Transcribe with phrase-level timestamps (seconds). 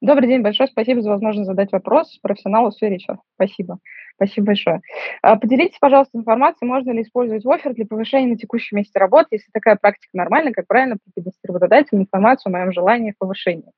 [0.00, 3.16] Добрый день, большое спасибо за возможность задать вопрос профессионалу в сфере HR.
[3.34, 3.78] Спасибо.
[4.14, 4.80] Спасибо большое.
[5.22, 9.50] А, поделитесь, пожалуйста, информацией, можно ли использовать офер для повышения на текущем месте работы, если
[9.52, 13.72] такая практика нормальна, как правильно преподнести работодателю информацию о моем желании повышения.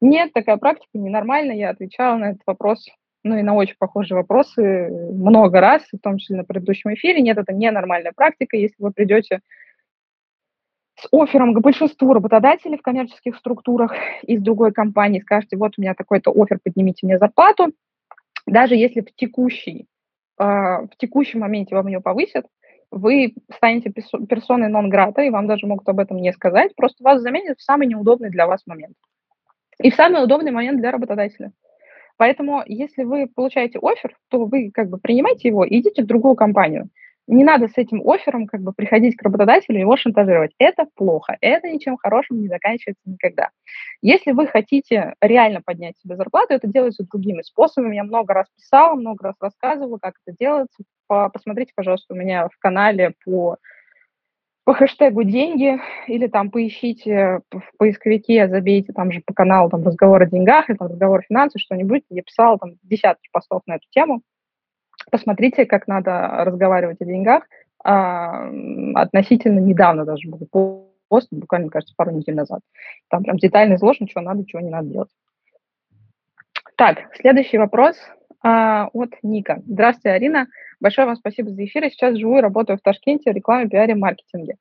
[0.00, 1.50] Нет, такая практика ненормальна.
[1.50, 2.86] Я отвечала на этот вопрос,
[3.24, 7.20] ну и на очень похожие вопросы много раз, в том числе на предыдущем эфире.
[7.20, 8.56] Нет, это ненормальная практика.
[8.56, 9.40] Если вы придете
[10.96, 13.92] с оффером к большинству работодателей в коммерческих структурах
[14.22, 17.72] из другой компании, скажете, вот у меня такой-то офер, поднимите мне зарплату,
[18.46, 19.86] даже если в текущий,
[20.38, 22.46] э, в текущем моменте вам ее повысят,
[22.90, 27.58] вы станете персоной нон-грата, и вам даже могут об этом не сказать, просто вас заменят
[27.58, 28.96] в самый неудобный для вас момент.
[29.78, 31.52] И в самый удобный момент для работодателя.
[32.16, 36.36] Поэтому, если вы получаете офер, то вы как бы принимайте его и идите в другую
[36.36, 36.88] компанию
[37.26, 40.52] не надо с этим оффером как бы приходить к работодателю и его шантажировать.
[40.58, 43.50] Это плохо, это ничем хорошим не заканчивается никогда.
[44.02, 47.96] Если вы хотите реально поднять себе зарплату, это делается другими способами.
[47.96, 50.84] Я много раз писала, много раз рассказывала, как это делается.
[51.06, 53.56] Посмотрите, пожалуйста, у меня в канале по
[54.64, 60.22] по хэштегу «деньги» или там поищите в поисковике, забейте там же по каналу там разговор
[60.22, 62.04] о деньгах или там разговор о финансах, что-нибудь.
[62.08, 64.22] Я писала там десятки постов на эту тему
[65.10, 67.44] посмотрите, как надо разговаривать о деньгах.
[67.82, 68.48] А,
[68.94, 70.48] относительно недавно даже был
[71.08, 72.60] пост, буквально, кажется, пару недель назад.
[73.08, 75.10] Там прям детально изложено, что надо, чего не надо делать.
[76.76, 77.96] Так, следующий вопрос
[78.42, 79.62] а, от Ника.
[79.66, 80.48] Здравствуйте, Арина.
[80.80, 81.84] Большое вам спасибо за эфир.
[81.84, 84.56] Я сейчас живу и работаю в Ташкенте в рекламе, пиаре, маркетинге.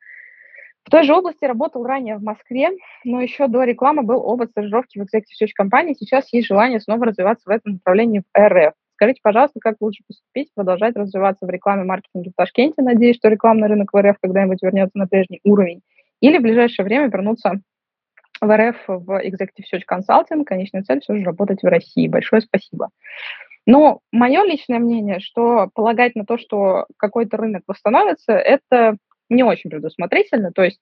[0.83, 2.69] В той же области работал ранее в Москве,
[3.03, 5.95] но еще до рекламы был опыт стажировки в Executive Search компании.
[5.97, 8.73] Сейчас есть желание снова развиваться в этом направлении в РФ.
[8.95, 13.67] Скажите, пожалуйста, как лучше поступить, продолжать развиваться в рекламе маркетинге в Ташкенте, надеюсь, что рекламный
[13.67, 15.81] рынок в РФ когда-нибудь вернется на прежний уровень,
[16.21, 17.61] или в ближайшее время вернуться
[18.39, 20.43] в РФ в Executive Search Consulting.
[20.45, 22.07] Конечная цель все же работать в России.
[22.07, 22.89] Большое спасибо.
[23.65, 28.97] Но мое личное мнение, что полагать на то, что какой-то рынок восстановится, это
[29.29, 30.51] не очень предусмотрительно.
[30.51, 30.81] То есть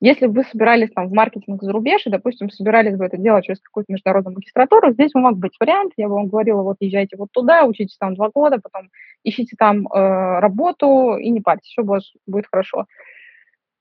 [0.00, 3.46] если бы вы собирались там в маркетинг за рубеж и, допустим, собирались бы это делать
[3.46, 7.28] через какую-то международную магистратуру, здесь мог быть вариант, я бы вам говорила, вот езжайте вот
[7.32, 8.90] туда, учитесь там два года, потом
[9.24, 12.86] ищите там э, работу и не парьтесь, все будет, будет хорошо.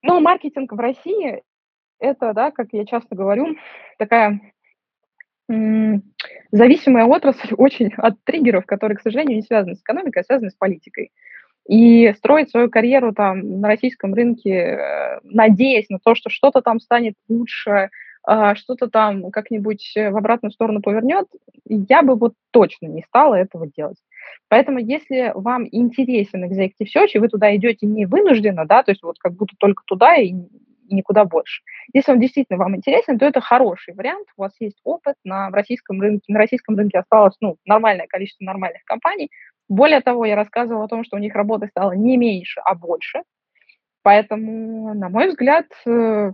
[0.02, 1.42] Но маркетинг в России–
[2.00, 3.58] это, да, как я часто говорю,
[3.98, 4.40] такая
[5.48, 10.56] зависимая отрасль очень от триггеров, которые, к сожалению, не связаны с экономикой, а связаны с
[10.56, 11.12] политикой
[11.68, 16.80] и строить свою карьеру там на российском рынке, э, надеясь на то, что что-то там
[16.80, 17.90] станет лучше,
[18.28, 21.28] а, что-то там как-нибудь в обратную сторону повернет,
[21.66, 23.98] я бы вот точно не стала этого делать.
[24.48, 29.04] Поэтому если вам интересен Executive Search, и вы туда идете не вынужденно, да, то есть
[29.04, 30.34] вот как будто только туда и
[30.90, 31.62] никуда больше.
[31.94, 34.28] Если он действительно вам интересен, то это хороший вариант.
[34.38, 36.32] У вас есть опыт на российском рынке.
[36.32, 39.30] На российском рынке осталось ну, нормальное количество нормальных компаний.
[39.68, 43.24] Более того, я рассказывала о том, что у них работы стало не меньше, а больше.
[44.04, 46.32] Поэтому, на мой взгляд, э,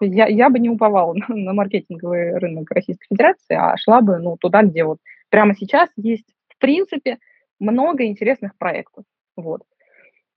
[0.00, 4.38] я, я бы не уповала на, на маркетинговый рынок Российской Федерации, а шла бы ну,
[4.38, 4.98] туда, где вот
[5.28, 7.18] прямо сейчас есть, в принципе,
[7.58, 9.04] много интересных проектов.
[9.36, 9.60] Вот.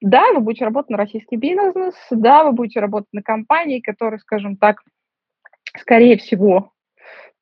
[0.01, 4.57] Да, вы будете работать на российский бизнес, да, вы будете работать на компании, которые, скажем
[4.57, 4.81] так,
[5.77, 6.72] скорее всего,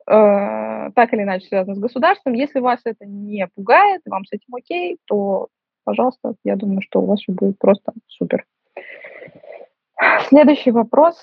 [0.05, 2.33] так или иначе связано с государством.
[2.33, 5.47] Если вас это не пугает, вам с этим окей, то,
[5.83, 8.45] пожалуйста, я думаю, что у вас все будет просто супер.
[10.29, 11.15] Следующий вопрос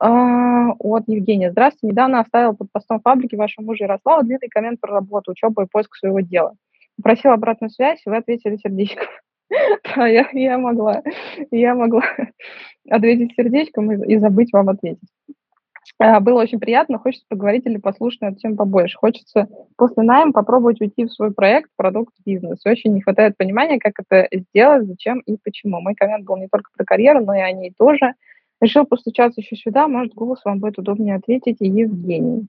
[0.00, 1.50] э, от Евгения.
[1.50, 1.92] Здравствуйте.
[1.92, 5.96] Недавно оставил под постом фабрики вашего мужа Ярослава длинный коммент про работу, учебу и поиск
[5.96, 6.54] своего дела.
[6.96, 9.06] Попросил обратную связь, вы ответили сердечком.
[9.94, 11.02] Да, я, могла,
[11.50, 12.02] я могла
[12.90, 15.08] ответить сердечком и забыть вам ответить.
[16.00, 18.98] А, было очень приятно, хочется поговорить или послушать на эту тему побольше.
[18.98, 22.64] Хочется после найма попробовать уйти в свой проект, продукт, бизнес.
[22.66, 25.80] Очень не хватает понимания, как это сделать, зачем и почему.
[25.80, 28.14] Мой коммент был не только про карьеру, но и о ней тоже.
[28.60, 32.46] Решил постучаться еще сюда, может, голос вам будет удобнее ответить, и Евгений.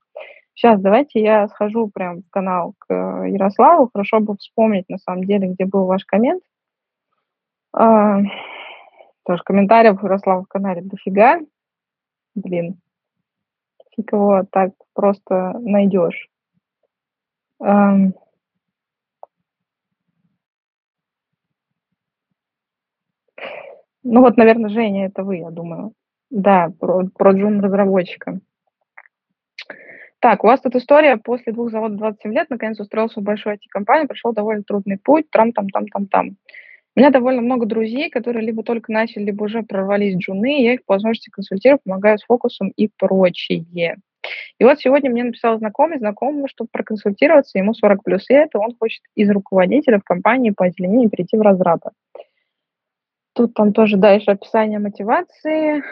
[0.54, 3.90] Сейчас давайте я схожу прям в канал к э, Ярославу.
[3.92, 6.42] Хорошо бы вспомнить, на самом деле, где был ваш коммент.
[7.74, 8.22] А,
[9.26, 11.42] тоже комментариев Ярослава в канале дофига.
[12.36, 12.80] Блин,
[13.96, 16.30] фиг его так просто найдешь.
[17.62, 18.14] Эм.
[24.04, 25.94] Ну вот, наверное, Женя, это вы, я думаю.
[26.30, 28.40] Да, про, джун-разработчика.
[30.20, 31.18] Так, у вас тут история.
[31.18, 36.38] После двух заводов 27 лет наконец устроился в большую IT-компанию, прошел довольно трудный путь, трам-там-там-там-там.
[36.96, 40.86] У меня довольно много друзей, которые либо только начали, либо уже прорвались джуны, я их
[40.86, 43.66] по возможности консультирую, помогаю с фокусом и прочее.
[44.58, 48.76] И вот сегодня мне написал знакомый, знакомый, чтобы проконсультироваться, ему 40 плюс лет, и он
[48.80, 51.92] хочет из руководителя в компании по озеленению перейти в разрабы.
[53.34, 55.84] Тут там тоже дальше описание мотивации.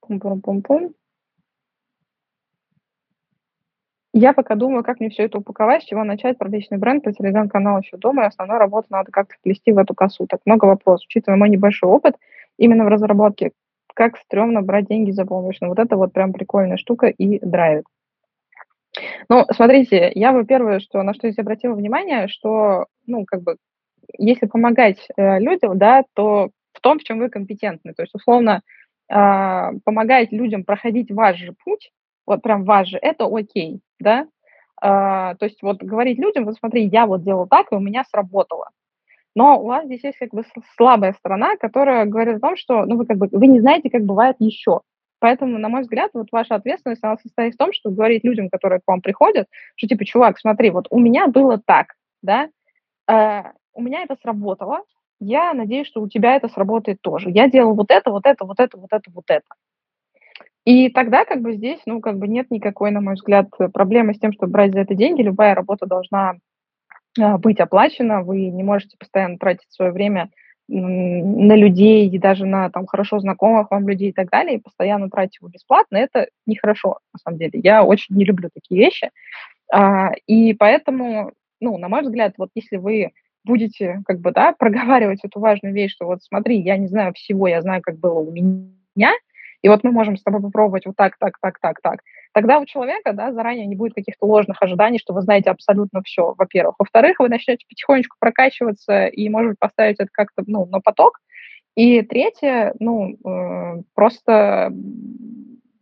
[0.00, 0.94] Пум-пум-пум-пум.
[4.14, 7.12] Я пока думаю, как мне все это упаковать, с чего начать про личный бренд, про
[7.12, 10.26] телеграм-канал еще дома, и основную работу надо как-то вплести в эту косу.
[10.26, 11.06] Так много вопросов.
[11.06, 12.16] Учитывая мой небольшой опыт
[12.58, 13.52] именно в разработке,
[13.94, 15.56] как стрёмно брать деньги за помощь.
[15.62, 17.84] Ну, вот это вот прям прикольная штука и драйвит.
[19.28, 23.56] Ну, смотрите, я бы первое, что, на что я обратила внимание, что, ну, как бы,
[24.18, 27.94] если помогать э, людям, да, то в том, в чем вы компетентны.
[27.94, 28.62] То есть, условно,
[29.10, 29.14] э,
[29.84, 31.90] помогать людям проходить ваш же путь,
[32.26, 34.26] вот прям ваш же, это окей да,
[34.80, 38.04] а, то есть вот говорить людям, вот смотри, я вот делал так, и у меня
[38.10, 38.68] сработало.
[39.34, 40.42] Но у вас здесь есть как бы
[40.76, 44.02] слабая сторона, которая говорит о том, что ну, вы, как бы, вы не знаете, как
[44.02, 44.80] бывает еще.
[45.20, 48.80] Поэтому, на мой взгляд, вот ваша ответственность, она состоит в том, что говорить людям, которые
[48.80, 49.46] к вам приходят,
[49.76, 52.48] что типа, чувак, смотри, вот у меня было так, да,
[53.08, 54.82] э, у меня это сработало,
[55.20, 57.30] я надеюсь, что у тебя это сработает тоже.
[57.30, 59.46] Я делал вот это, вот это, вот это, вот это, вот это.
[60.64, 64.18] И тогда как бы здесь, ну, как бы нет никакой, на мой взгляд, проблемы с
[64.18, 65.22] тем, чтобы брать за это деньги.
[65.22, 66.34] Любая работа должна
[67.20, 68.22] а, быть оплачена.
[68.22, 70.30] Вы не можете постоянно тратить свое время
[70.68, 75.10] на людей и даже на там хорошо знакомых вам людей и так далее, и постоянно
[75.10, 77.60] тратить его бесплатно, это нехорошо, на самом деле.
[77.62, 79.10] Я очень не люблю такие вещи.
[79.72, 83.10] А, и поэтому, ну, на мой взгляд, вот если вы
[83.44, 87.48] будете, как бы, да, проговаривать эту важную вещь, что вот смотри, я не знаю всего,
[87.48, 89.12] я знаю, как было у меня,
[89.62, 92.00] и вот мы можем с тобой попробовать вот так, так, так, так, так.
[92.32, 96.34] Тогда у человека, да, заранее не будет каких-то ложных ожиданий, что вы знаете абсолютно все,
[96.36, 96.76] во-первых.
[96.78, 101.18] Во-вторых, вы начнете потихонечку прокачиваться и, может быть, поставить это как-то, ну, на поток.
[101.76, 104.72] И третье, ну, э, просто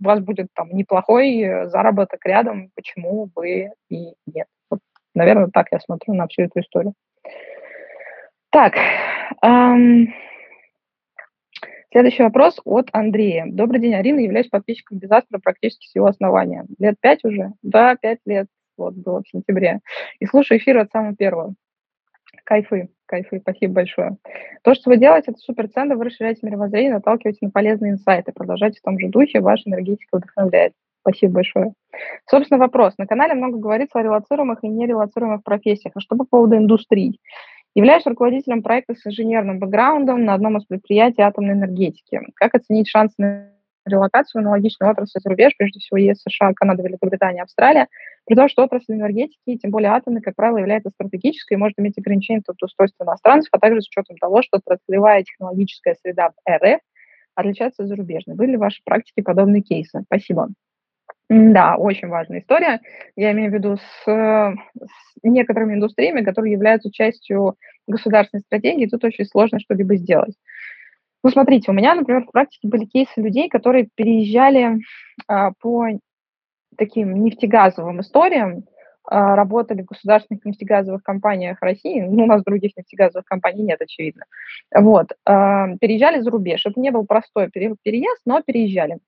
[0.01, 4.47] у вас будет там неплохой заработок рядом, почему вы и нет.
[4.71, 4.81] Вот,
[5.15, 6.95] наверное, так я смотрю на всю эту историю.
[8.51, 8.75] Так,
[9.43, 10.13] эм,
[11.93, 13.47] Следующий вопрос от Андрея.
[13.49, 14.21] Добрый день, Арина.
[14.21, 16.65] Являюсь подписчиком Дизастера практически с его основания.
[16.79, 17.51] Лет пять уже?
[17.63, 18.47] Да, пять лет.
[18.77, 19.81] Вот, было в сентябре.
[20.21, 21.55] И слушаю эфир от самого первого.
[22.45, 24.17] Кайфы, кайфы, спасибо большое.
[24.63, 28.31] То, что вы делаете, это супер ценно, вы расширяете мировоззрение, наталкиваете на полезные инсайты.
[28.33, 30.75] Продолжайте в том же духе, ваша энергетика вдохновляет.
[31.01, 31.73] Спасибо большое.
[32.29, 32.95] Собственно, вопрос.
[32.99, 35.95] На канале много говорится о релацируемых и нерелацируемых профессиях.
[35.97, 37.19] А что по поводу индустрий?
[37.75, 42.21] Являюсь руководителем проекта с инженерным бэкграундом на одном из предприятий атомной энергетики.
[42.35, 43.51] Как оценить шансы на
[43.87, 47.87] релокацию на логичную отрасль за рубеж, прежде всего ЕС, США, Канада, Великобритания, Австралия,
[48.27, 51.97] при том, что отрасль энергетики, тем более атомной, как правило, является стратегической и может иметь
[51.99, 56.81] ограничения от устройства иностранцев, а также с учетом того, что отраслевая технологическая среда в РФ
[57.35, 58.37] отличается от зарубежной.
[58.37, 60.03] Были ли в вашей практике подобные кейсы?
[60.07, 60.49] Спасибо.
[61.33, 62.81] Да, очень важная история.
[63.15, 67.55] Я имею в виду с, с некоторыми индустриями, которые являются частью
[67.87, 70.35] государственной стратегии, тут очень сложно что-либо сделать.
[71.23, 74.81] Ну, смотрите, у меня, например, в практике были кейсы людей, которые переезжали
[75.29, 75.87] а, по
[76.77, 78.65] таким нефтегазовым историям
[79.07, 84.25] работали в государственных нефтегазовых компаниях России, ну, у нас других нефтегазовых компаний нет, очевидно,
[84.73, 86.65] вот, переезжали за рубеж.
[86.67, 88.99] Это не был простой переезд, но переезжали.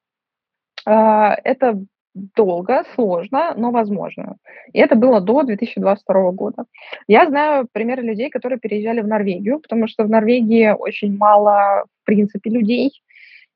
[0.85, 4.37] Это долго, сложно, но возможно.
[4.73, 6.65] И это было до 2022 года.
[7.09, 12.07] Я знаю примеры людей, которые переезжали в Норвегию, потому что в Норвегии очень мало, в
[12.07, 13.03] принципе, людей,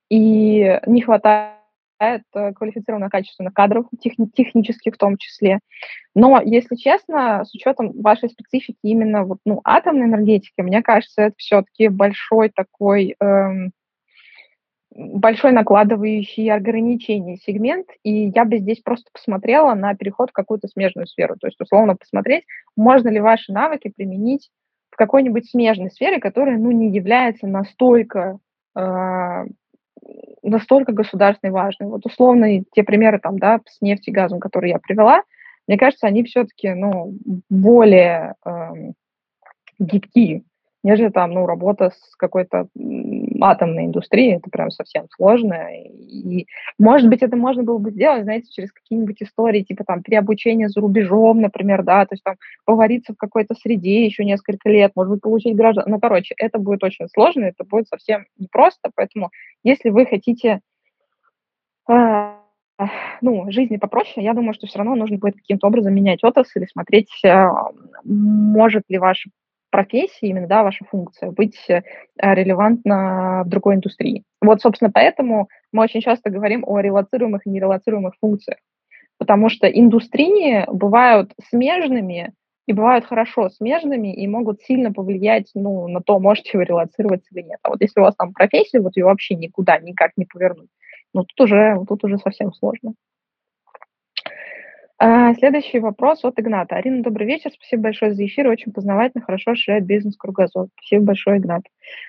[0.09, 1.53] и не хватает
[2.55, 5.59] квалифицированных, качественных кадров, техни- технических в том числе.
[6.15, 11.35] Но, если честно, с учетом вашей специфики именно вот, ну, атомной энергетики, мне кажется, это
[11.37, 13.71] все-таки большой такой эм,
[14.97, 21.05] большой накладывающий ограничения сегмент, и я бы здесь просто посмотрела на переход в какую-то смежную
[21.05, 21.35] сферу.
[21.39, 24.49] То есть, условно, посмотреть, можно ли ваши навыки применить
[24.89, 28.39] в какой-нибудь смежной сфере, которая, ну, не является настолько,
[28.75, 29.45] э,
[30.41, 31.87] настолько государственной важной.
[31.87, 35.21] Вот, условно, те примеры там, да, с нефтью и газом, которые я привела,
[35.67, 37.13] мне кажется, они все-таки, ну,
[37.49, 38.91] более э,
[39.77, 40.43] гибкие
[40.83, 42.67] нежели там, ну, работа с какой-то
[43.41, 45.55] атомной индустрией, это прям совсем сложно.
[45.73, 50.69] И, может быть, это можно было бы сделать, знаете, через какие-нибудь истории, типа там переобучение
[50.69, 55.13] за рубежом, например, да, то есть там повариться в какой-то среде еще несколько лет, может
[55.13, 55.85] быть, получить граждан.
[55.87, 59.31] Ну, короче, это будет очень сложно, это будет совсем непросто, поэтому
[59.63, 60.61] если вы хотите
[61.89, 62.31] э,
[63.21, 66.67] ну, жизни попроще, я думаю, что все равно нужно будет каким-то образом менять отрасль и
[66.67, 67.47] смотреть, э,
[68.03, 69.27] может ли ваш
[69.69, 71.81] профессии, именно, да, ваша функция, быть э,
[72.17, 74.23] релевантна в другой индустрии.
[74.41, 78.59] Вот, собственно, поэтому мы очень часто говорим о релацируемых и нерелацируемых функциях,
[79.17, 82.33] потому что индустрии бывают смежными
[82.67, 87.43] и бывают хорошо смежными и могут сильно повлиять ну, на то, можете вы релацироваться или
[87.43, 87.59] нет.
[87.63, 90.69] А вот если у вас там профессия, вот ее вообще никуда никак не повернуть,
[91.13, 92.93] ну тут уже, тут уже совсем сложно.
[94.99, 96.75] А, следующий вопрос от Игната.
[96.75, 97.51] Арина, добрый вечер.
[97.53, 98.47] Спасибо большое за эфир.
[98.47, 100.69] Очень познавательно, хорошо расширяет бизнес-кругозор.
[100.75, 101.61] Спасибо большое, Игнат.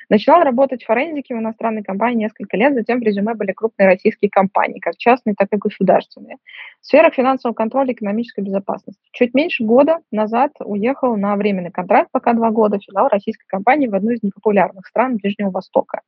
[0.09, 4.31] Начинал работать в форензике в иностранной компании несколько лет, затем в резюме были крупные российские
[4.31, 6.37] компании, как частные, так и государственные.
[6.81, 9.03] В сферах финансового контроля и экономической безопасности.
[9.13, 13.95] Чуть меньше года назад уехал на временный контракт, пока два года, филиал российской компании в
[13.95, 16.01] одну из непопулярных стран Ближнего Востока.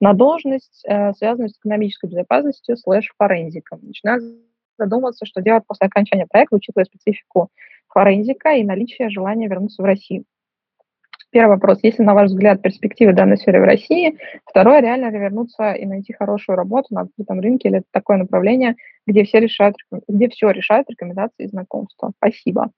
[0.00, 3.80] На должность, э, связанную с экономической безопасностью слэш форензиком.
[3.82, 4.18] Начиная
[4.84, 7.48] задуматься, что делать после окончания проекта, учитывая специфику
[7.88, 10.24] форензика и наличие желания вернуться в Россию.
[11.30, 14.18] Первый вопрос, есть ли, на ваш взгляд, перспективы данной сферы в России?
[14.44, 18.76] Второе, реально ли вернуться и найти хорошую работу на открытом рынке, или это такое направление,
[19.06, 19.76] где все решают,
[20.08, 22.12] где все решают рекомендации и знакомства?
[22.18, 22.70] Спасибо.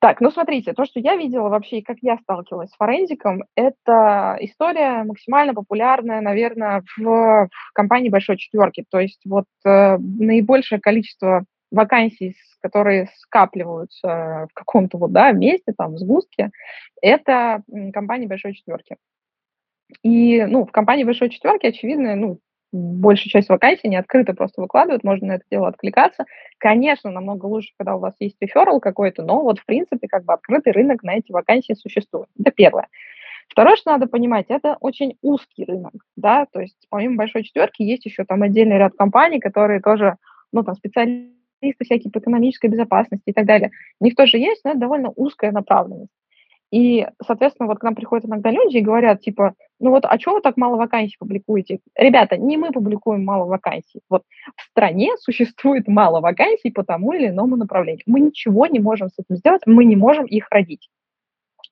[0.00, 4.36] Так, ну смотрите, то, что я видела вообще, и как я сталкивалась с форензиком, это
[4.40, 8.84] история максимально популярная, наверное, в, в компании большой четверки.
[8.88, 15.94] То есть вот э, наибольшее количество вакансий, которые скапливаются в каком-то вот, да, месте, там,
[15.94, 16.50] в сгустке,
[17.02, 17.62] это
[17.92, 18.96] компания большой четверки.
[20.02, 22.38] И, ну, в компании большой четверки, очевидно, ну,
[22.72, 26.24] большая часть вакансий не открыто просто выкладывают, можно на это дело откликаться.
[26.58, 30.32] Конечно, намного лучше, когда у вас есть реферал какой-то, но вот, в принципе, как бы
[30.32, 32.28] открытый рынок на эти вакансии существует.
[32.38, 32.88] Это первое.
[33.48, 38.04] Второе, что надо понимать, это очень узкий рынок, да, то есть помимо большой четверки есть
[38.04, 40.16] еще там отдельный ряд компаний, которые тоже,
[40.52, 41.32] ну, там, специалисты
[41.80, 43.70] всякие по экономической безопасности и так далее.
[44.00, 46.12] У них тоже есть, но это довольно узкая направленность.
[46.70, 50.34] И, соответственно, вот к нам приходят иногда люди и говорят, типа, ну вот, а что
[50.34, 51.78] вы так мало вакансий публикуете?
[51.96, 54.00] Ребята, не мы публикуем мало вакансий.
[54.10, 54.22] Вот
[54.56, 58.02] в стране существует мало вакансий по тому или иному направлению.
[58.06, 60.88] Мы ничего не можем с этим сделать, мы не можем их родить.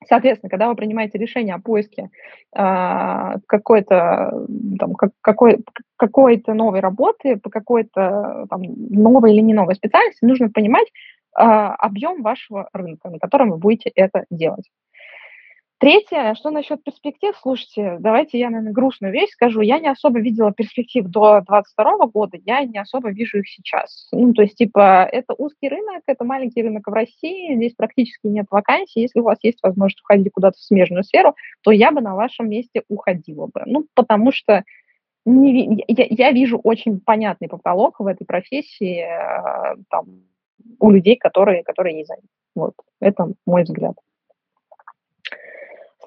[0.05, 2.09] Соответственно, когда вы принимаете решение о поиске
[2.55, 4.45] э, какой-то
[4.79, 5.63] там, как, какой,
[5.95, 12.21] какой-то новой работы, по какой-то там, новой или не новой специальности, нужно понимать э, объем
[12.21, 14.69] вашего рынка, на котором вы будете это делать.
[15.79, 17.37] Третье, что насчет перспектив?
[17.39, 19.61] Слушайте, давайте я, наверное, грустную вещь скажу.
[19.61, 24.07] Я не особо видела перспектив до 2022 года, я не особо вижу их сейчас.
[24.11, 28.47] Ну, то есть, типа, это узкий рынок, это маленький рынок в России, здесь практически нет
[28.49, 29.01] вакансий.
[29.01, 32.49] Если у вас есть возможность уходить куда-то в смежную сферу, то я бы на вашем
[32.49, 33.61] месте уходила бы.
[33.67, 34.63] Ну, потому что
[35.25, 40.23] не, я, я вижу очень понятный потолок в этой профессии э, там,
[40.79, 42.27] у людей, которые, которые не заняты.
[42.55, 43.93] Вот, это мой взгляд.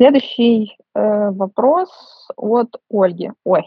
[0.01, 1.91] Следующий э, вопрос
[2.35, 3.33] от Ольги.
[3.45, 3.65] Ой,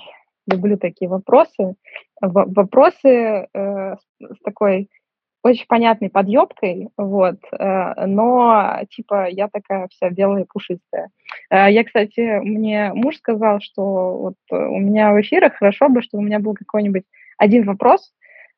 [0.47, 1.75] люблю такие вопросы.
[2.21, 4.89] В- вопросы э, с такой
[5.43, 11.11] очень понятной подъебкой, вот, э, но типа я такая вся белая пушистая.
[11.51, 16.23] Э, я, кстати, мне муж сказал, что вот у меня в эфирах хорошо бы, чтобы
[16.23, 17.03] у меня был какой-нибудь
[17.37, 18.11] один вопрос,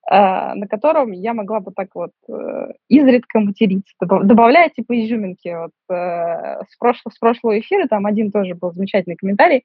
[0.07, 5.55] на котором я могла бы так вот э, изредка материться, добавляя типа изюминки.
[5.55, 9.63] Вот, э, с, прошлого, с прошлого эфира там один тоже был замечательный комментарий.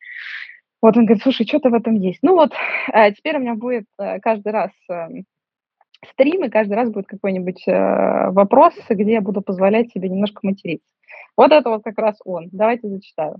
[0.80, 2.20] Вот он говорит, слушай, что-то в этом есть.
[2.22, 2.52] Ну вот,
[2.92, 3.84] э, теперь у меня будет
[4.22, 5.24] каждый раз эм,
[6.12, 10.86] стрим, и каждый раз будет какой-нибудь вопрос, где я буду позволять себе немножко материться.
[11.36, 12.48] Вот это вот как раз он.
[12.50, 13.36] Давайте зачитаю.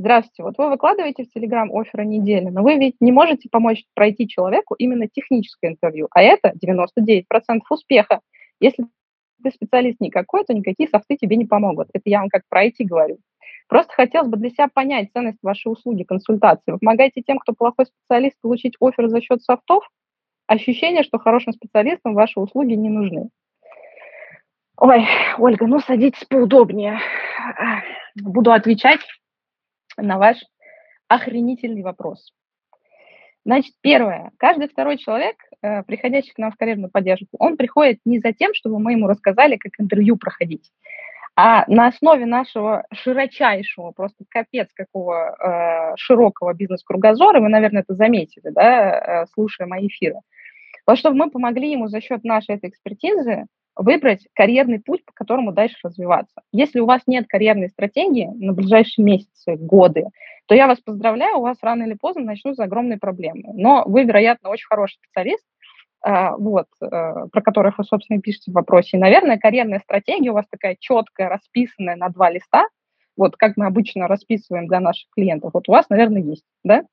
[0.00, 4.26] Здравствуйте, вот вы выкладываете в Телеграм оферы недели, но вы ведь не можете помочь пройти
[4.26, 7.24] человеку именно техническое интервью, а это 99%
[7.68, 8.20] успеха.
[8.60, 8.86] Если
[9.44, 11.88] ты специалист никакой, то никакие софты тебе не помогут.
[11.92, 13.18] Это я вам как пройти говорю.
[13.68, 16.72] Просто хотелось бы для себя понять ценность вашей услуги, консультации.
[16.72, 19.86] Вы помогаете тем, кто плохой специалист, получить офер за счет софтов?
[20.46, 23.28] Ощущение, что хорошим специалистам ваши услуги не нужны.
[24.78, 27.00] Ой, Ольга, ну садитесь поудобнее.
[28.16, 29.00] Буду отвечать
[30.00, 30.38] на ваш
[31.08, 32.32] охренительный вопрос.
[33.44, 34.32] Значит, первое.
[34.38, 38.52] Каждый второй человек, э, приходящий к нам в карьерную поддержку, он приходит не за тем,
[38.54, 40.70] чтобы мы ему рассказали, как интервью проходить,
[41.36, 45.34] а на основе нашего широчайшего, просто капец какого
[45.92, 50.20] э, широкого бизнес-кругозора, вы, наверное, это заметили, да, э, слушая мои эфиры,
[50.86, 53.46] вот чтобы мы помогли ему за счет нашей этой экспертизы
[53.80, 56.42] выбрать карьерный путь, по которому дальше развиваться.
[56.52, 60.04] Если у вас нет карьерной стратегии на ближайшие месяцы, годы,
[60.46, 63.52] то я вас поздравляю, у вас рано или поздно начнутся огромные проблемы.
[63.54, 65.44] Но вы, вероятно, очень хороший специалист,
[66.02, 68.96] а, вот, э, про которых вы, собственно, пишете в вопросе.
[68.96, 72.66] И, наверное, карьерная стратегия у вас такая четкая, расписанная на два листа,
[73.16, 75.52] вот как мы обычно расписываем для наших клиентов.
[75.54, 76.84] Вот у вас, наверное, есть, да?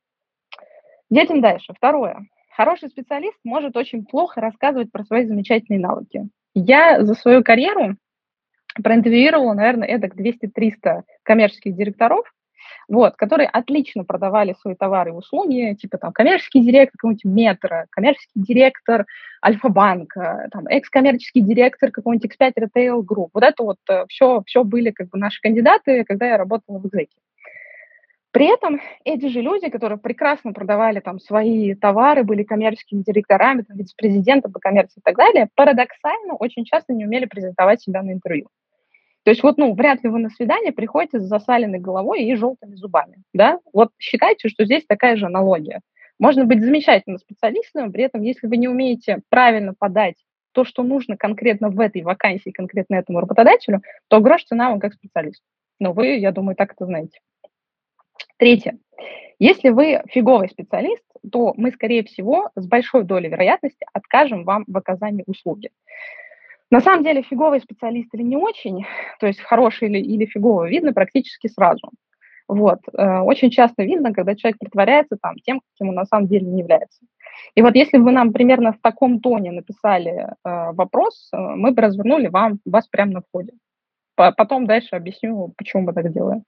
[1.10, 1.74] Едем дальше.
[1.74, 2.28] Второе.
[2.56, 6.28] Хороший специалист может очень плохо рассказывать про свои замечательные навыки.
[6.60, 7.98] Я за свою карьеру
[8.82, 12.26] проинтервьюировала, наверное, эдак 200-300 коммерческих директоров,
[12.88, 18.42] вот, которые отлично продавали свои товары и услуги, типа там коммерческий директор какого-нибудь метра, коммерческий
[18.42, 19.06] директор
[19.46, 23.30] Альфа-банка, там экс-коммерческий директор какого-нибудь X5 Retail Group.
[23.36, 26.88] Вот это вот все, э, все были как бы наши кандидаты, когда я работала в
[26.88, 27.18] экзеке.
[28.38, 33.76] При этом эти же люди, которые прекрасно продавали там свои товары, были коммерческими директорами, там,
[33.78, 38.50] вице-президентом по коммерции и так далее, парадоксально очень часто не умели презентовать себя на интервью.
[39.24, 42.76] То есть вот, ну, вряд ли вы на свидание приходите с засаленной головой и желтыми
[42.76, 43.60] зубами, да?
[43.74, 45.82] Вот считайте, что здесь такая же аналогия.
[46.20, 50.18] Можно быть замечательным специалистом, при этом, если вы не умеете правильно подать
[50.52, 54.94] то, что нужно конкретно в этой вакансии, конкретно этому работодателю, то грош цена вам как
[54.94, 55.42] специалист.
[55.80, 57.18] Но вы, я думаю, так это знаете.
[58.38, 58.78] Третье.
[59.40, 64.76] Если вы фиговый специалист, то мы, скорее всего, с большой долей вероятности откажем вам в
[64.78, 65.70] оказании услуги.
[66.70, 68.86] На самом деле, фиговый специалист или не очень,
[69.20, 71.92] то есть хороший или, или фиговый, видно практически сразу.
[72.48, 72.80] Вот.
[72.94, 76.60] Э, очень часто видно, когда человек притворяется там, тем, каким он на самом деле не
[76.60, 77.06] является.
[77.56, 81.82] И вот если вы нам примерно в таком тоне написали э, вопрос, э, мы бы
[81.82, 83.54] развернули вам, вас прямо на входе.
[84.16, 86.44] Потом дальше объясню, почему мы так делаем.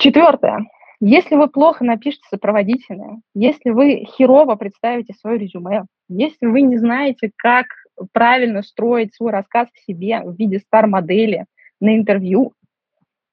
[0.00, 0.64] Четвертое.
[1.00, 7.30] Если вы плохо напишете сопроводительное, если вы херово представите свое резюме, если вы не знаете,
[7.36, 7.66] как
[8.12, 11.44] правильно строить свой рассказ к себе в виде стар-модели
[11.80, 12.54] на интервью,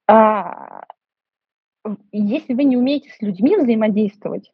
[0.10, 0.84] а,
[2.12, 4.52] если вы не умеете с людьми взаимодействовать,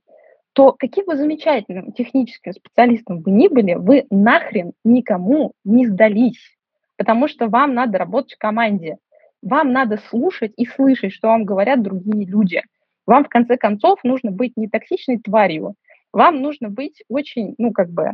[0.54, 6.58] то каким бы замечательным техническим специалистом вы ни были, вы нахрен никому не сдались,
[6.96, 8.98] потому что вам надо работать в команде.
[9.44, 12.62] Вам надо слушать и слышать, что вам говорят другие люди.
[13.06, 15.76] Вам, в конце концов, нужно быть не токсичной тварью.
[16.14, 18.12] Вам нужно быть очень, ну, как бы,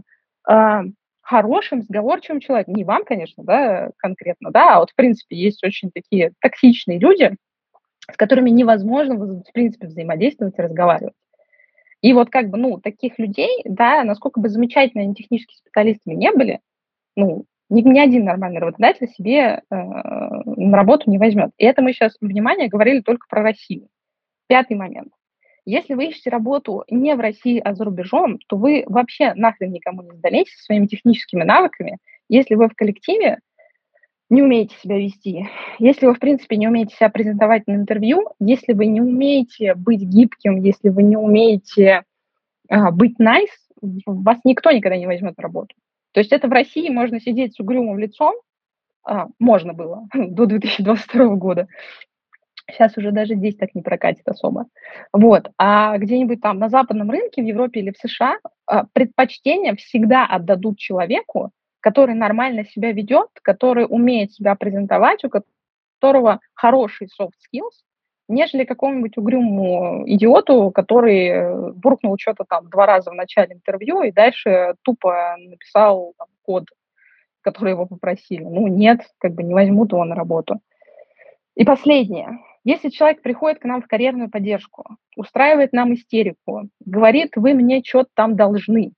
[0.50, 0.82] э,
[1.22, 2.74] хорошим, сговорчивым человеком.
[2.74, 7.36] Не вам, конечно, да, конкретно, да, а вот, в принципе, есть очень такие токсичные люди,
[8.12, 11.14] с которыми невозможно, в принципе, взаимодействовать и разговаривать.
[12.02, 16.32] И вот как бы, ну, таких людей, да, насколько бы замечательно они техническими специалистами не
[16.32, 16.60] были,
[17.16, 21.52] ну, ни, ни один нормальный работодатель себе э, на работу не возьмет.
[21.58, 23.88] И это мы сейчас, внимание, говорили только про Россию.
[24.48, 25.10] Пятый момент.
[25.66, 30.02] Если вы ищете работу не в России, а за рубежом, то вы вообще нахрен никому
[30.02, 31.98] не сдались со своими техническими навыками.
[32.28, 33.40] Если вы в коллективе
[34.32, 38.74] не умеете себя вести, если вы, в принципе, не умеете себя презентовать на интервью, если
[38.74, 42.04] вы не умеете быть гибким, если вы не умеете
[42.68, 43.48] а, быть nice,
[44.06, 45.76] вас никто никогда не возьмет на работу.
[46.12, 48.36] То есть это в России можно сидеть с угрюмым лицом,
[49.04, 51.68] а, можно было до 2022 года.
[52.72, 54.68] Сейчас уже даже здесь так не прокатит особо.
[55.12, 55.50] Вот.
[55.58, 60.78] А где-нибудь там на западном рынке, в Европе или в США, а, предпочтение всегда отдадут
[60.78, 67.89] человеку, который нормально себя ведет, который умеет себя презентовать, у которого хороший soft skills,
[68.30, 74.12] нежели какому-нибудь угрюмому идиоту, который э, буркнул что-то там два раза в начале интервью и
[74.12, 76.66] дальше тупо написал там, код,
[77.42, 78.44] который его попросили.
[78.44, 80.62] Ну, нет, как бы не возьмут его на работу.
[81.56, 82.40] И последнее.
[82.64, 88.10] Если человек приходит к нам в карьерную поддержку, устраивает нам истерику, говорит, вы мне что-то
[88.14, 88.92] там должны,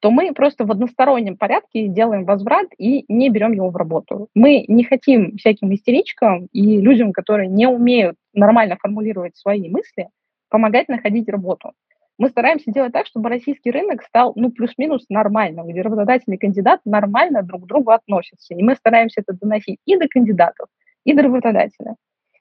[0.00, 4.28] то мы просто в одностороннем порядке делаем возврат и не берем его в работу.
[4.34, 10.08] Мы не хотим всяким истеричкам и людям, которые не умеют нормально формулировать свои мысли,
[10.50, 11.72] помогать находить работу.
[12.18, 16.80] Мы стараемся делать так, чтобы российский рынок стал, ну, плюс-минус нормальным, где работодатели и кандидат
[16.84, 18.54] нормально друг к другу относятся.
[18.54, 20.68] И мы стараемся это доносить и до кандидатов,
[21.04, 21.94] и до работодателя.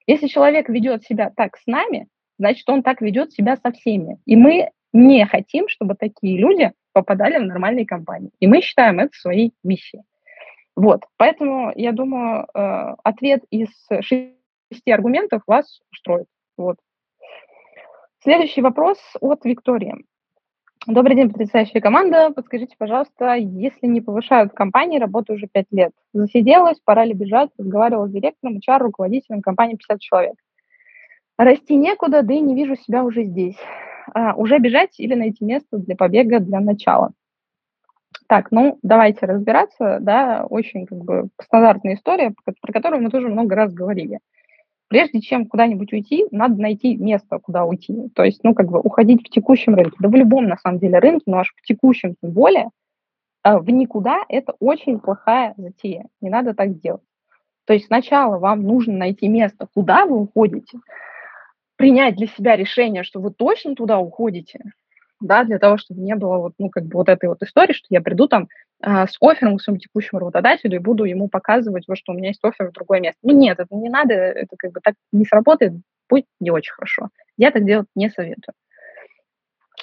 [0.07, 2.07] Если человек ведет себя так с нами,
[2.39, 4.17] значит, он так ведет себя со всеми.
[4.25, 8.31] И мы не хотим, чтобы такие люди попадали в нормальные компании.
[8.39, 10.03] И мы считаем это своей миссией.
[10.75, 13.69] Вот, поэтому я думаю, э, ответ из
[14.01, 16.27] шести аргументов вас устроит.
[16.57, 16.77] Вот.
[18.19, 20.05] Следующий вопрос от Виктории.
[20.85, 22.31] Добрый день, потрясающая команда.
[22.31, 25.91] Подскажите, пожалуйста, если не повышают в компании, работаю уже пять лет.
[26.13, 27.49] Засиделась, пора ли бежать?
[27.57, 30.35] Разговаривала с директором, HR, руководителем компании 50 человек.
[31.37, 33.57] Расти некуда, да и не вижу себя уже здесь
[34.35, 37.11] уже бежать или найти место для побега для начала.
[38.27, 43.55] Так, ну, давайте разбираться, да, очень как бы стандартная история, про которую мы тоже много
[43.55, 44.19] раз говорили.
[44.89, 48.09] Прежде чем куда-нибудь уйти, надо найти место, куда уйти.
[48.15, 50.99] То есть, ну, как бы уходить в текущем рынке, да в любом, на самом деле,
[50.99, 52.69] рынке, но аж в текущем тем более,
[53.43, 56.07] а, в никуда это очень плохая затея.
[56.21, 57.01] Не надо так делать.
[57.65, 60.79] То есть сначала вам нужно найти место, куда вы уходите,
[61.77, 64.59] принять для себя решение, что вы точно туда уходите,
[65.21, 67.87] да, для того, чтобы не было вот, ну, как бы вот этой вот истории, что
[67.89, 68.47] я приду там
[68.83, 72.29] э, с оффером к своему текущему работодателю и буду ему показывать, вот, что у меня
[72.29, 73.19] есть офер в другое место.
[73.23, 75.73] Ну, нет, это не надо, это как бы так не сработает,
[76.09, 77.09] будет не очень хорошо.
[77.37, 78.53] Я так делать не советую.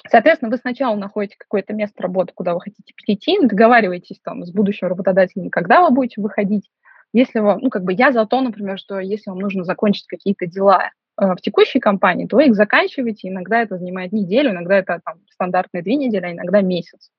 [0.09, 4.87] Соответственно, вы сначала находите какое-то место работы, куда вы хотите перейти, договариваетесь там с будущим
[4.87, 6.69] работодателем, когда вы будете выходить.
[7.11, 10.45] Если вам, ну, как бы я за то, например, что если вам нужно закончить какие-то
[10.45, 13.29] дела в текущей компании, то вы их заканчиваете.
[13.29, 17.11] Иногда это занимает неделю, иногда это там, стандартные две недели, а иногда месяц.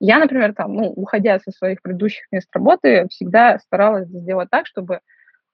[0.00, 5.00] Я, например, там, ну, уходя со своих предыдущих мест работы, всегда старалась сделать так, чтобы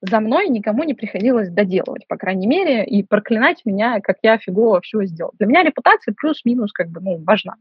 [0.00, 4.80] за мной никому не приходилось доделывать, по крайней мере, и проклинать меня, как я фигово
[4.80, 5.32] все сделал.
[5.38, 7.54] Для меня репутация плюс-минус как бы, ну, важна.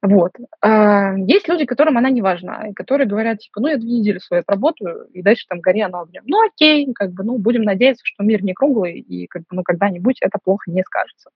[0.00, 0.32] Вот.
[0.60, 4.18] А, есть люди, которым она не важна, и которые говорят, типа, ну, я две недели
[4.18, 6.22] свою отработаю, и дальше там гори оно огнем.
[6.26, 9.62] Ну, окей, как бы, ну, будем надеяться, что мир не круглый, и как бы, ну,
[9.64, 11.30] когда-нибудь это плохо не скажется.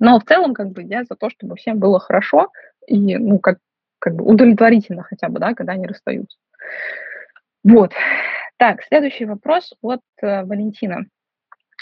[0.00, 2.48] Но в целом, как бы, я за то, чтобы всем было хорошо
[2.88, 3.58] и, ну, как,
[4.00, 6.36] как бы удовлетворительно хотя бы, да, когда они расстаются.
[7.62, 7.92] Вот.
[8.56, 11.06] Так, следующий вопрос от э, Валентина.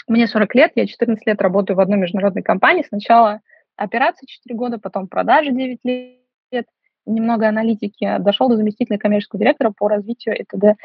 [0.07, 2.85] Мне 40 лет, я 14 лет работаю в одной международной компании.
[2.87, 3.41] Сначала
[3.83, 6.65] операции 4 года, потом продажи 9 лет,
[7.05, 10.75] немного аналитики, дошел до заместителя коммерческого директора по развитию и т.д.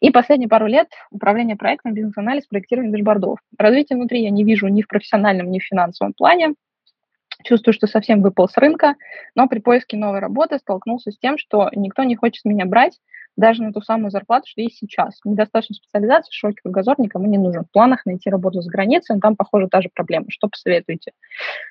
[0.00, 3.38] И последние пару лет управление проектом, бизнес-анализ, проектирование дашбордов.
[3.58, 6.54] Развитие внутри я не вижу ни в профессиональном, ни в финансовом плане.
[7.42, 8.94] Чувствую, что совсем выпал с рынка,
[9.34, 13.00] но при поиске новой работы столкнулся с тем, что никто не хочет меня брать,
[13.36, 15.20] даже на ту самую зарплату, что есть сейчас.
[15.24, 17.64] Недостаточно специализации, широкий кругозор никому не нужен.
[17.64, 20.26] В планах найти работу за границей, там, похоже, та же проблема.
[20.28, 21.12] Что посоветуете?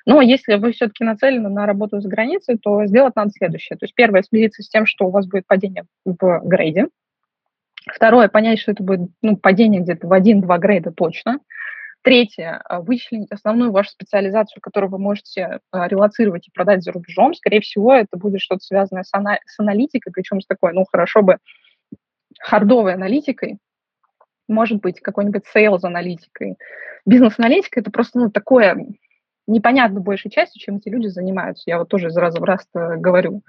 [0.06, 3.78] Но если вы все-таки нацелены на работу за границей, то сделать надо следующее.
[3.78, 6.88] То есть первое, смириться с тем, что у вас будет падение в грейде.
[7.86, 11.40] Второе, понять, что это будет ну, падение где-то в один-два грейда точно.
[12.04, 17.32] Третье, а, вычленить основную вашу специализацию, которую вы можете а, релацировать и продать за рубежом.
[17.32, 21.22] Скорее всего, это будет что-то связанное с, ана- с аналитикой, причем с такой, ну, хорошо
[21.22, 21.38] бы
[22.38, 23.56] хардовой аналитикой,
[24.48, 26.56] может быть, какой-нибудь sales-аналитикой.
[27.06, 28.76] Бизнес-аналитика– это просто ну, такое
[29.46, 31.62] непонятно большей частью, чем эти люди занимаются.
[31.64, 33.40] Я вот тоже из раза в раз говорю,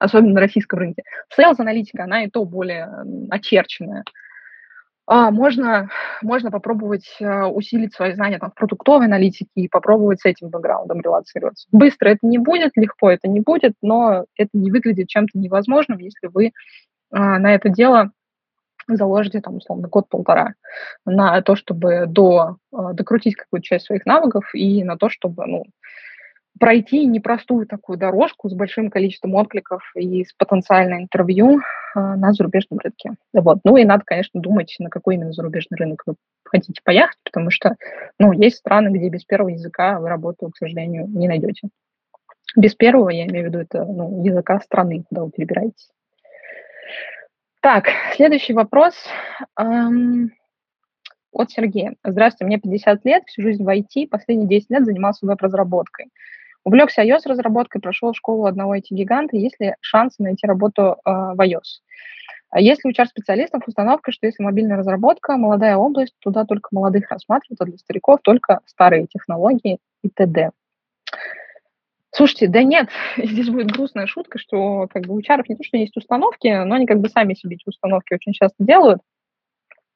[0.00, 1.04] особенно на российском рынке.
[1.38, 2.90] Sales-аналитика, она и то более
[3.30, 4.02] очерченная.
[5.06, 5.90] А, можно,
[6.22, 11.00] можно попробовать а, усилить свои знания там, в продуктовой аналитике и попробовать с этим бэкграундом
[11.00, 11.68] релацироваться.
[11.72, 16.28] Быстро это не будет, легко это не будет, но это не выглядит чем-то невозможным, если
[16.28, 16.52] вы
[17.10, 18.12] а, на это дело
[18.88, 20.54] заложите, там, условно, год-полтора
[21.06, 25.64] на то, чтобы до, а, докрутить какую-то часть своих навыков и на то, чтобы, ну,
[26.58, 31.60] пройти непростую такую дорожку с большим количеством откликов и с потенциальным интервью э,
[31.98, 33.12] на зарубежном рынке.
[33.32, 33.58] Вот.
[33.64, 36.14] Ну и надо, конечно, думать, на какой именно зарубежный рынок вы
[36.44, 37.76] хотите поехать, потому что
[38.18, 41.68] ну, есть страны, где без первого языка вы работу, к сожалению, не найдете.
[42.56, 45.90] Без первого, я имею в виду, это ну, языка страны, куда вы перебираетесь.
[47.60, 48.94] Так, следующий вопрос.
[49.56, 51.94] От Сергея.
[52.04, 56.06] Здравствуйте, мне 50 лет, всю жизнь в IT, последние 10 лет занимался веб-разработкой.
[56.64, 59.36] Увлекся iOS-разработкой, прошел школу одного IT-гиганта.
[59.36, 61.82] Есть ли шансы найти работу э, в iOS?
[62.48, 67.60] А если у HR-специалистов установка, что если мобильная разработка, молодая область, туда только молодых рассматривают,
[67.60, 70.50] а для стариков только старые технологии и т.д.
[72.12, 75.76] Слушайте, да нет, здесь будет грустная шутка, что как бы у чаров не то, что
[75.76, 79.02] есть установки, но они как бы сами себе эти установки очень часто делают,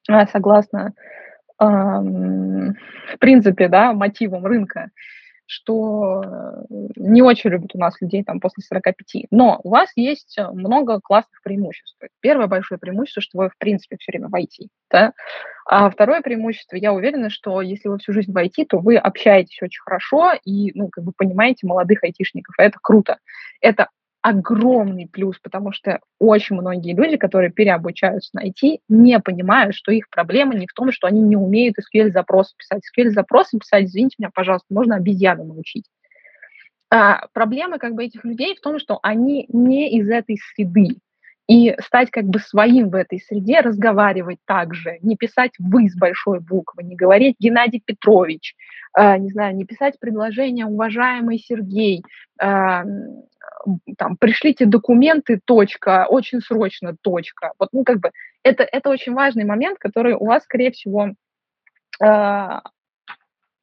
[0.07, 0.93] а, согласно,
[1.61, 2.75] эм,
[3.13, 4.91] в принципе, да, мотивам рынка
[5.49, 6.63] что э,
[6.95, 9.25] не очень любят у нас людей там после 45.
[9.31, 11.97] Но у вас есть э, много классных преимуществ.
[12.19, 14.67] Первое большое преимущество, что вы в принципе все время в IT.
[14.91, 15.13] Да?
[15.65, 19.59] А второе преимущество, я уверена, что если вы всю жизнь в IT, то вы общаетесь
[19.63, 22.53] очень хорошо и ну, как бы понимаете молодых айтишников.
[22.59, 23.17] Это круто.
[23.59, 23.89] Это
[24.21, 30.09] огромный плюс, потому что очень многие люди, которые переобучаются на IT, не понимают, что их
[30.09, 32.81] проблема не в том, что они не умеют SQL-запросы писать.
[32.83, 35.85] SQL-запросы писать, извините меня, пожалуйста, можно обезьяну научить.
[36.91, 40.97] А проблема как бы этих людей в том, что они не из этой среды
[41.49, 46.39] и стать как бы своим в этой среде, разговаривать также, не писать «вы» с большой
[46.41, 48.53] буквы, не говорить «Геннадий Петрович»,
[48.95, 52.03] э, не знаю, не писать предложение «уважаемый Сергей»,
[52.39, 52.45] э,
[53.97, 57.53] там, пришлите документы, точка, очень срочно, точка.
[57.57, 58.11] Вот, ну, как бы,
[58.43, 61.13] это, это очень важный момент, который у вас, скорее всего,
[61.99, 62.59] э,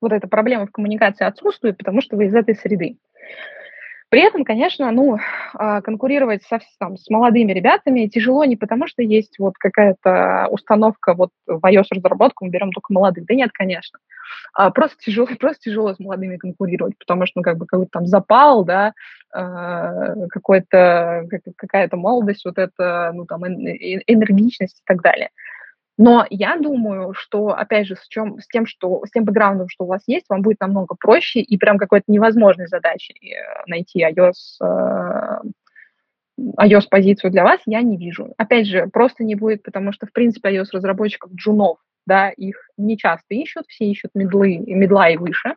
[0.00, 2.98] вот эта проблема в коммуникации отсутствует, потому что вы из этой среды.
[4.08, 5.18] При этом, конечно, ну,
[5.54, 11.14] а, конкурировать со, там, с молодыми ребятами тяжело не потому, что есть вот какая-то установка
[11.14, 13.26] вот в iOS-разработку, мы берем только молодых.
[13.26, 13.98] Да нет, конечно.
[14.54, 18.06] А просто тяжело, просто тяжело с молодыми конкурировать, потому что, ну, как бы, какой-то там
[18.06, 18.92] запал, да,
[19.34, 25.30] а, какой-то, какая-то молодость, вот это, ну, там, энергичность и так далее.
[25.98, 29.84] Но я думаю, что, опять же, с, чем, с тем, что, с тем бэкграундом, что
[29.84, 34.32] у вас есть, вам будет намного проще и прям какой-то невозможной задачи э, найти iOS,
[34.62, 35.40] э,
[36.60, 38.34] iOS-позицию для вас я не вижу.
[38.36, 43.34] Опять же, просто не будет, потому что, в принципе, iOS-разработчиков джунов, да, их не часто
[43.34, 45.54] ищут, все ищут медлы, медла и выше,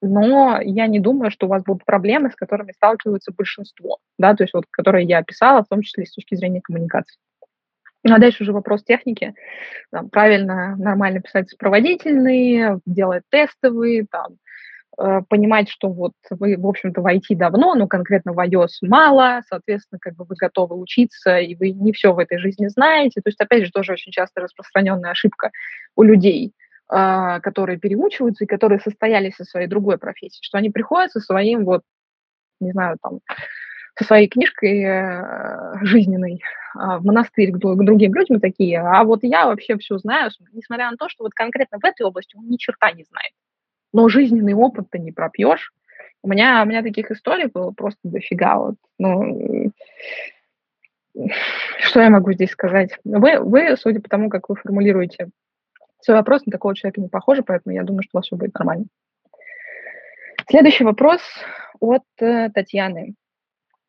[0.00, 4.44] но я не думаю, что у вас будут проблемы, с которыми сталкиваются большинство, да, то
[4.44, 7.18] есть вот, которые я описала, в том числе с точки зрения коммуникации.
[8.08, 9.34] Ну, а дальше уже вопрос техники.
[9.90, 14.36] Там, правильно, нормально писать сопроводительные, делать тестовые, там,
[14.98, 19.42] э, понимать, что вот вы, в общем-то, в IT давно, но конкретно в iOS мало,
[19.48, 23.20] соответственно, как бы вы готовы учиться, и вы не все в этой жизни знаете.
[23.20, 25.50] То есть, опять же, тоже очень часто распространенная ошибка
[25.96, 26.52] у людей,
[26.92, 31.64] э, которые переучиваются и которые состоялись со своей другой профессией, что они приходят со своим
[31.64, 31.82] вот,
[32.60, 33.18] не знаю, там,
[33.98, 39.20] со своей книжкой э, жизненной э, в монастырь к, к другим людям такие, а вот
[39.22, 42.56] я вообще все знаю, несмотря на то, что вот конкретно в этой области он ни
[42.56, 43.32] черта не знает.
[43.92, 45.72] Но жизненный опыт ты не пропьешь.
[46.22, 48.56] У меня, у меня таких историй было просто дофига.
[48.58, 49.72] Вот, ну,
[51.80, 52.90] что я могу здесь сказать?
[53.04, 55.30] Вы, вы, судя по тому, как вы формулируете
[56.02, 58.54] свой вопрос, на такого человека не похоже, поэтому я думаю, что у вас все будет
[58.54, 58.86] нормально.
[60.48, 61.22] Следующий вопрос
[61.80, 63.14] от э, Татьяны.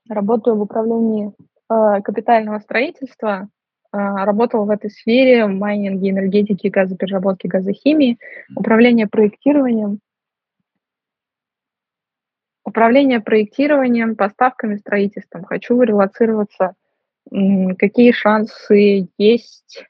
[0.10, 1.34] Работаю в управлении
[1.70, 3.50] э, капитального строительства.
[3.92, 8.18] Э, работала в этой сфере майнинге, энергетики, газопереработки, газохимии,
[8.56, 10.00] управление проектированием.
[12.64, 15.46] Управление проектированием, поставками, строительством.
[15.46, 16.76] Хочу релоцироваться.
[17.30, 19.86] Какие шансы есть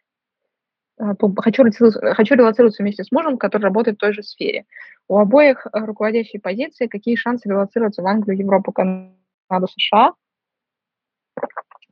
[0.99, 4.65] э, Хочу, хочу релоцироваться вместе с мужем, который работает в той же сфере.
[5.07, 6.87] У обоих э, руководящие позиции.
[6.87, 9.13] Какие шансы релоцироваться в Англию, Европу, Канаду?
[9.47, 10.13] Канаду, США.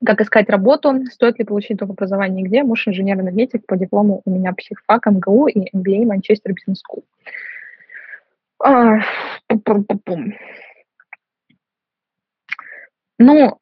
[0.05, 1.05] Как искать работу?
[1.11, 1.91] Стоит ли получить доп.
[1.91, 2.63] образование где?
[2.63, 7.05] Муж инженер-энергетик по диплому у меня психфак МГУ и MBA Manchester Business School.
[13.17, 13.57] Ну,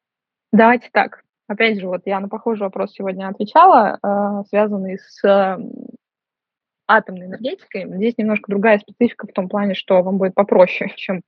[0.52, 1.24] давайте так.
[1.48, 5.58] Опять же, вот я на похожий вопрос сегодня отвечала, э, связанный с э,
[6.88, 7.86] атомной энергетикой.
[7.98, 11.22] Здесь немножко другая специфика в том плане, что вам будет попроще, чем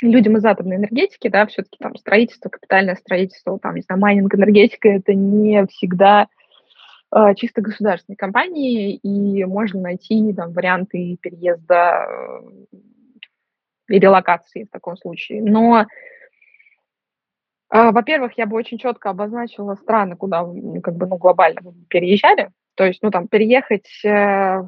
[0.00, 4.88] людям из атомной энергетики, да, все-таки там строительство, капитальное строительство, там, не знаю, майнинг, энергетика,
[4.88, 6.28] это не всегда
[7.14, 12.76] э, чисто государственные компании, и можно найти там варианты переезда э,
[13.88, 15.42] и релокации в таком случае.
[15.42, 15.86] Но,
[17.72, 20.44] э, во-первых, я бы очень четко обозначила страны, куда
[20.82, 22.50] как бы, ну, глобально переезжали.
[22.76, 24.62] То есть, ну, там, переехать э,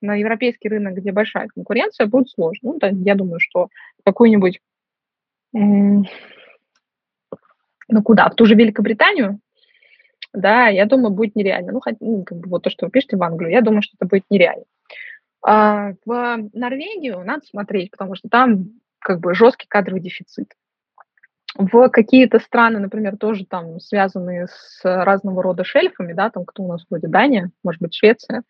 [0.00, 2.72] на европейский рынок, где большая конкуренция, будет сложно.
[2.72, 3.68] Ну, да, я думаю, что
[4.04, 4.60] какую-нибудь
[5.52, 6.04] ну
[8.02, 8.28] куда?
[8.28, 9.40] В ту же Великобританию,
[10.32, 11.72] да, я думаю, будет нереально.
[11.72, 13.96] Ну, хоть, ну, как бы вот то, что вы пишете в Англию, я думаю, что
[13.98, 14.64] это будет нереально.
[15.42, 18.66] А в Норвегию надо смотреть, потому что там
[19.00, 20.52] как бы жесткий кадровый дефицит.
[21.56, 26.68] В какие-то страны, например, тоже там связанные с разного рода шельфами, да, там кто у
[26.68, 28.44] нас вроде Дания, может быть, Швеция.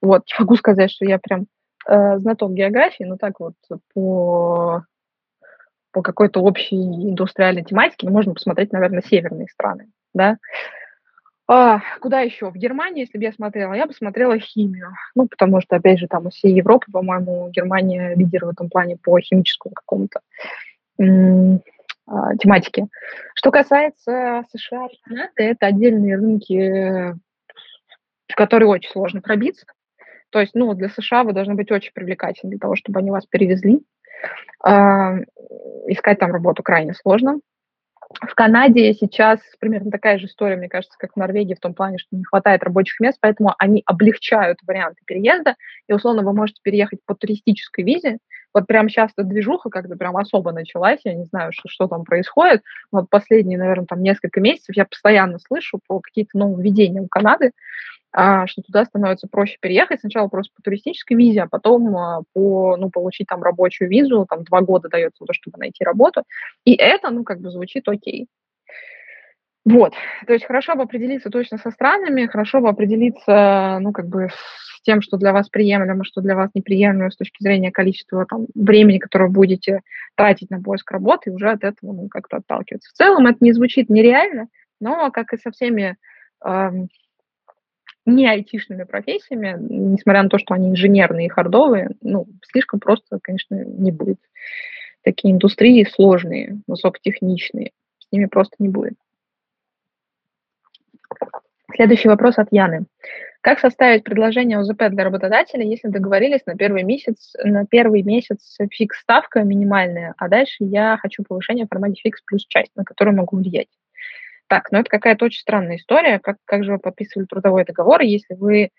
[0.00, 1.46] Вот, могу сказать, что я прям
[1.86, 3.54] э, знаток географии, но так вот
[3.92, 4.84] по,
[5.98, 10.36] по какой-то общей индустриальной тематике, ну, можно посмотреть, наверное, северные страны, да.
[11.48, 12.52] А, куда еще?
[12.52, 14.92] В Германии, если бы я смотрела, я бы смотрела химию.
[15.16, 18.96] Ну, потому что, опять же, там у всей Европы, по-моему, Германия лидер в этом плане
[18.96, 20.20] по химическому какому-то
[21.00, 22.86] а, тематики.
[23.34, 27.18] Что касается США и Канады, это отдельные рынки,
[28.28, 29.66] в которые очень сложно пробиться.
[30.30, 33.26] То есть, ну, для США вы должны быть очень привлекательны для того, чтобы они вас
[33.26, 33.80] перевезли.
[35.86, 37.40] Искать там работу крайне сложно.
[38.22, 41.98] В Канаде сейчас примерно такая же история, мне кажется, как в Норвегии, в том плане,
[41.98, 45.56] что не хватает рабочих мест, поэтому они облегчают варианты переезда,
[45.88, 48.18] и условно вы можете переехать по туристической визе.
[48.58, 52.02] Вот прямо сейчас эта движуха как-то прям особо началась, я не знаю, что, что там
[52.02, 52.62] происходит.
[52.90, 57.52] Вот последние, наверное, там несколько месяцев я постоянно слышу про какие-то нововведения у Канады,
[58.10, 60.00] а, что туда становится проще переехать.
[60.00, 64.42] Сначала просто по туристической визе, а потом а, по, ну, получить там рабочую визу, там
[64.42, 66.24] два года дается на то, чтобы найти работу.
[66.64, 68.26] И это, ну, как бы звучит окей.
[69.64, 69.92] Вот,
[70.26, 74.80] то есть хорошо бы определиться точно со странами, хорошо бы определиться, ну, как бы с
[74.82, 78.98] тем, что для вас приемлемо, что для вас неприемлемо с точки зрения количества там, времени,
[78.98, 79.80] которое будете
[80.14, 82.88] тратить на поиск работы, и уже от этого, ну, как-то отталкиваться.
[82.90, 84.48] В целом это не звучит нереально,
[84.80, 85.96] но, как и со всеми
[86.44, 86.70] э,
[88.06, 93.54] не айтишными профессиями, несмотря на то, что они инженерные и хардовые, ну, слишком просто, конечно,
[93.54, 94.18] не будет.
[95.02, 98.94] Такие индустрии сложные, высокотехничные, с ними просто не будет.
[101.74, 102.86] Следующий вопрос от Яны.
[103.40, 108.58] Как составить предложение о ЗП для работодателя, если договорились на первый месяц, на первый месяц
[108.70, 113.16] фикс ставка минимальная, а дальше я хочу повышение в формате фикс плюс часть, на которую
[113.16, 113.68] могу влиять?
[114.48, 116.18] Так, ну это какая-то очень странная история.
[116.18, 118.70] Как, как же вы подписывали трудовой договор, если вы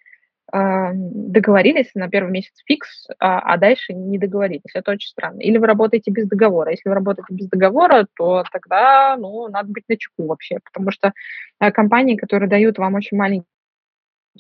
[0.52, 4.74] договорились на первый месяц фикс, а, а дальше не договорились?
[4.74, 5.40] Это очень странно.
[5.42, 6.72] Или вы работаете без договора.
[6.72, 11.14] Если вы работаете без договора, то тогда ну, надо быть начеку вообще, потому что
[11.60, 13.46] э, компании, которые дают вам очень маленький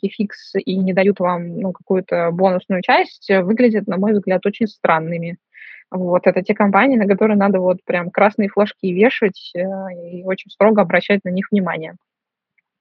[0.01, 5.37] фикс и не дают вам ну, какую-то бонусную часть, выглядят, на мой взгляд, очень странными.
[5.91, 9.61] Вот, это те компании, на которые надо вот прям красные флажки вешать э,
[10.11, 11.95] и очень строго обращать на них внимание.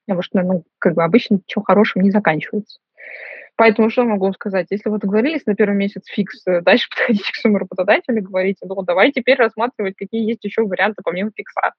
[0.09, 2.79] Потому что, ну, как бы обычно ничего хорошего не заканчивается.
[3.55, 4.65] Поэтому что могу сказать?
[4.71, 8.65] Если вы договорились на первый месяц фикс, э, дальше подходите к своему работодателю и говорите,
[8.65, 11.73] ну, давай теперь рассматривать, какие есть еще варианты помимо фикса.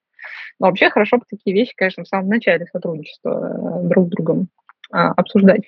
[0.61, 4.49] Но вообще хорошо бы такие вещи, конечно, в самом начале сотрудничества э, друг с другом
[4.93, 5.63] а, обсуждать.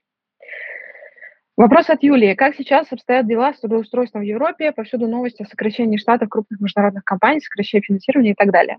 [1.56, 2.34] Вопрос от Юлии.
[2.34, 4.70] Как сейчас обстоят дела с трудоустройством в Европе?
[4.70, 8.78] Повсюду новости о сокращении штатов крупных международных компаний, сокращении финансирования и так далее.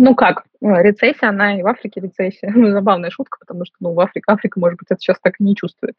[0.00, 2.50] Ну как, ну, рецессия, она и в Африке рецессия.
[2.54, 5.44] Ну, забавная шутка, потому что ну, в Африке, Африка, может быть, это сейчас так и
[5.44, 5.94] не чувствует.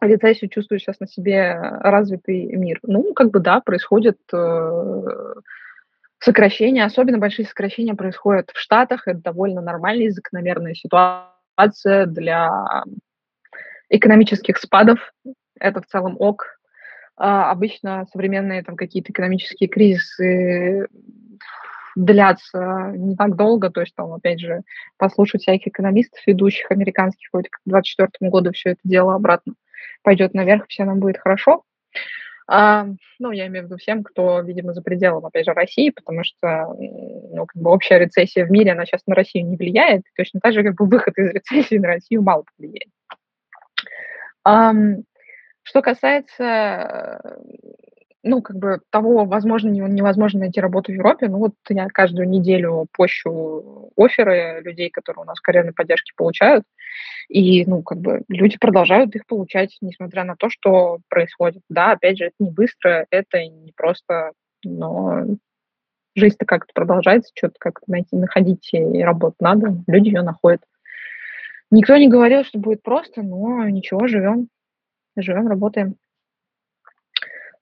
[0.00, 2.78] Рецессию чувствует сейчас на себе развитый мир.
[2.82, 5.02] Ну, как бы да, происходит э,
[6.18, 11.30] сокращения, особенно большие сокращения происходят в Штатах, это довольно нормальная, закономерная ситуация
[11.60, 12.50] ситуация для
[13.88, 14.98] экономических спадов.
[15.58, 16.58] Это в целом ок.
[17.16, 20.86] А обычно современные там какие-то экономические кризисы
[21.96, 24.62] длятся не так долго, то есть там, опять же,
[24.96, 29.54] послушать всяких экономистов, ведущих американских, вроде как к 2024 году все это дело обратно
[30.02, 31.62] пойдет наверх, все нам будет хорошо.
[32.52, 32.86] А,
[33.20, 36.74] ну, я имею в виду всем, кто, видимо, за пределом, опять же, России, потому что,
[36.78, 40.52] ну, как бы общая рецессия в мире, она сейчас на Россию не влияет, точно так
[40.52, 42.90] же, как бы выход из рецессии на Россию мало повлияет.
[44.46, 45.04] Um,
[45.62, 47.20] что касается
[48.22, 51.28] ну, как бы того, возможно, невозможно найти работу в Европе.
[51.28, 56.64] Ну, вот я каждую неделю пощу оферы людей, которые у нас карьерной поддержки получают.
[57.28, 61.62] И, ну, как бы люди продолжают их получать, несмотря на то, что происходит.
[61.68, 64.32] Да, опять же, это не быстро, это не просто,
[64.64, 65.24] но
[66.14, 70.60] жизнь-то как-то продолжается, что-то как-то найти, находить и работать надо, люди ее находят.
[71.70, 74.48] Никто не говорил, что будет просто, но ничего, живем,
[75.16, 75.94] живем, работаем.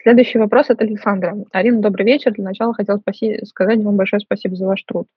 [0.00, 1.36] Следующий вопрос от Александра.
[1.52, 2.32] Арина, добрый вечер.
[2.32, 5.08] Для начала хотел спаси- сказать вам большое спасибо за ваш труд.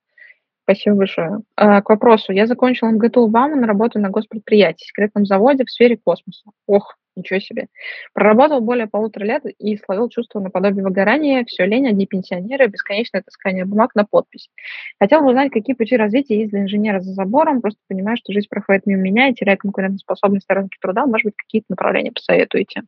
[0.63, 1.39] Спасибо большое.
[1.55, 2.31] А, к вопросу.
[2.31, 6.49] Я закончила МГТУ ВАМа на работу на госпредприятии, секретном заводе в сфере космоса.
[6.65, 7.67] Ох, Ничего себе.
[8.13, 13.65] Проработал более полутора лет и словил чувство наподобие выгорания, все лень, одни пенсионеры, бесконечное таскание
[13.65, 14.49] бумаг на подпись.
[14.97, 18.47] Хотел бы узнать, какие пути развития есть для инженера за забором, просто понимаю, что жизнь
[18.49, 22.83] проходит мимо меня и теряю конкурентоспособность на рынке труда, может быть, какие-то направления посоветуете.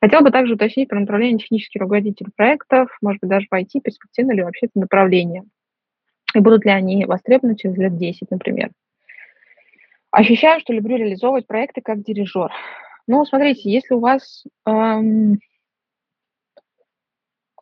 [0.00, 4.32] Хотел бы также уточнить про направление технический руководитель проектов, может быть, даже в IT, перспективно
[4.32, 5.42] ли вообще это направление.
[6.34, 8.70] И будут ли они востребованы через лет 10, например.
[10.10, 12.50] Ощущаю, что люблю реализовывать проекты как дирижер.
[13.08, 15.38] Ну, смотрите, если у вас эм,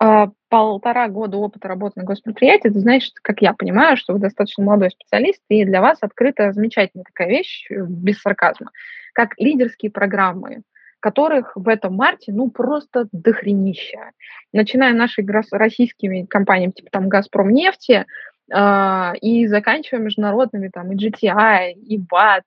[0.02, 4.64] э, полтора года опыта работы на госпредприятии, это значит, как я понимаю, что вы достаточно
[4.64, 8.72] молодой специалист, и для вас открыта замечательная такая вещь, э, без сарказма,
[9.14, 10.62] как лидерские программы,
[10.98, 14.10] которых в этом марте, ну, просто дохренища.
[14.52, 18.04] Начиная нашими российскими компаниями, типа там «Газпром» нефти,
[18.52, 22.42] э, и заканчивая международными, там, и GTI, и BAT,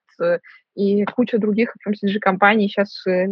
[0.80, 3.26] и куча других FMCG-компаний сейчас э,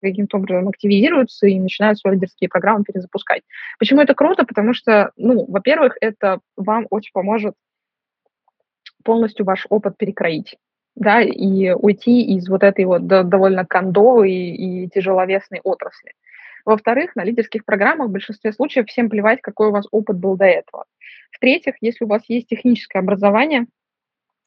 [0.00, 3.42] каким-то образом активизируются и начинают свои лидерские программы перезапускать.
[3.78, 4.44] Почему это круто?
[4.44, 7.54] Потому что, ну, во-первых, это вам очень поможет
[9.04, 10.56] полностью ваш опыт перекроить,
[10.94, 16.12] да, и уйти из вот этой вот довольно кондовой и тяжеловесной отрасли.
[16.64, 20.46] Во-вторых, на лидерских программах в большинстве случаев всем плевать, какой у вас опыт был до
[20.46, 20.86] этого.
[21.30, 23.66] В-третьих, если у вас есть техническое образование,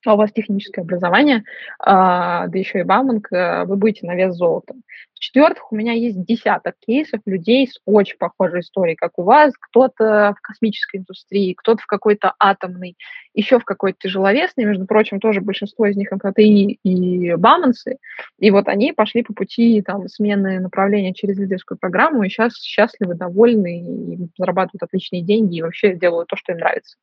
[0.06, 1.44] а у вас техническое образование,
[1.80, 4.74] а, да еще и Бауманг, э, вы будете на вес золота.
[5.20, 9.54] В-четвертых, у меня есть десяток кейсов людей с очень похожей историей, как у вас.
[9.60, 12.96] Кто-то в космической индустрии, кто-то в какой-то атомной,
[13.34, 14.64] еще в какой-то тяжеловесной.
[14.64, 17.98] Между прочим, тоже большинство из них МФТИ и Баумансы.
[18.38, 23.16] И вот они пошли по пути там, смены направления через лидерскую программу, и сейчас счастливы,
[23.16, 26.96] довольны, и зарабатывают отличные деньги, и вообще делают то, что им нравится.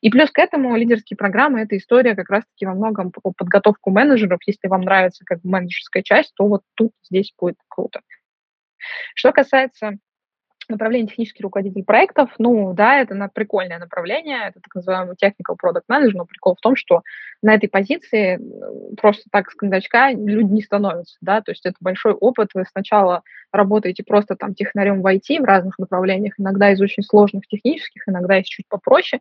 [0.00, 4.40] И плюс к этому лидерские программы– это история как раз-таки во многом по подготовку менеджеров.
[4.46, 8.00] Если вам нравится как бы менеджерская часть, то вот тут здесь будет круто.
[9.14, 9.98] Что касается
[10.68, 15.84] направление технический руководитель проектов, ну да, это на прикольное направление, это так называемый technical product
[15.90, 17.02] manager, но прикол в том, что
[17.42, 18.40] на этой позиции
[19.00, 23.22] просто так с кондачка люди не становятся, да, то есть это большой опыт, вы сначала
[23.52, 28.38] работаете просто там технарем в IT в разных направлениях, иногда из очень сложных технических, иногда
[28.38, 29.20] из чуть попроще,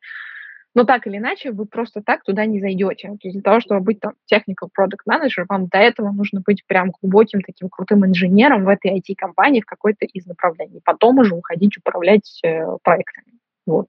[0.75, 3.07] но так или иначе, вы просто так туда не зайдете.
[3.07, 6.65] То есть для того, чтобы быть там technical product manager, вам до этого нужно быть
[6.67, 10.81] прям глубоким таким крутым инженером в этой IT-компании в какой-то из направлений.
[10.83, 13.27] Потом уже уходить управлять э, проектами.
[13.65, 13.87] Вот.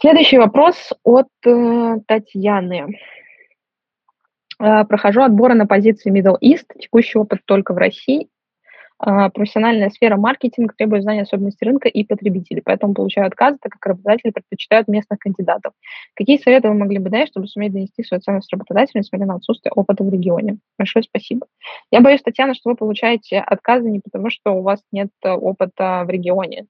[0.00, 3.00] Следующий вопрос от э, Татьяны.
[4.60, 8.28] Э, прохожу отборы на позиции Middle East, текущий опыт только в России.
[9.00, 13.86] А, профессиональная сфера маркетинг требует знания особенностей рынка и потребителей, поэтому получаю отказы, так как
[13.86, 15.72] работодатели предпочитают местных кандидатов.
[16.14, 19.72] Какие советы вы могли бы дать, чтобы суметь донести свою ценность работодателю, несмотря на отсутствие
[19.72, 20.58] опыта в регионе?
[20.76, 21.46] Большое спасибо.
[21.92, 26.02] Я боюсь, Татьяна, что вы получаете отказы не потому, что у вас нет э, опыта
[26.04, 26.66] в регионе.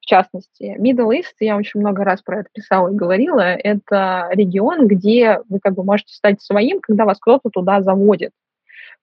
[0.00, 4.88] В частности, Middle East, я очень много раз про это писала и говорила, это регион,
[4.88, 8.32] где вы как бы можете стать своим, когда вас кто-то туда заводит.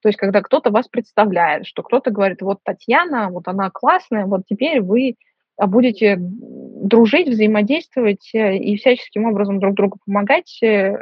[0.02, 4.43] То есть, когда кто-то вас представляет, что кто-то говорит, вот Татьяна, вот она классная, вот
[4.47, 5.16] теперь вы
[5.58, 10.95] будете дружить, взаимодействовать э, и всяческим образом друг другу помогать э,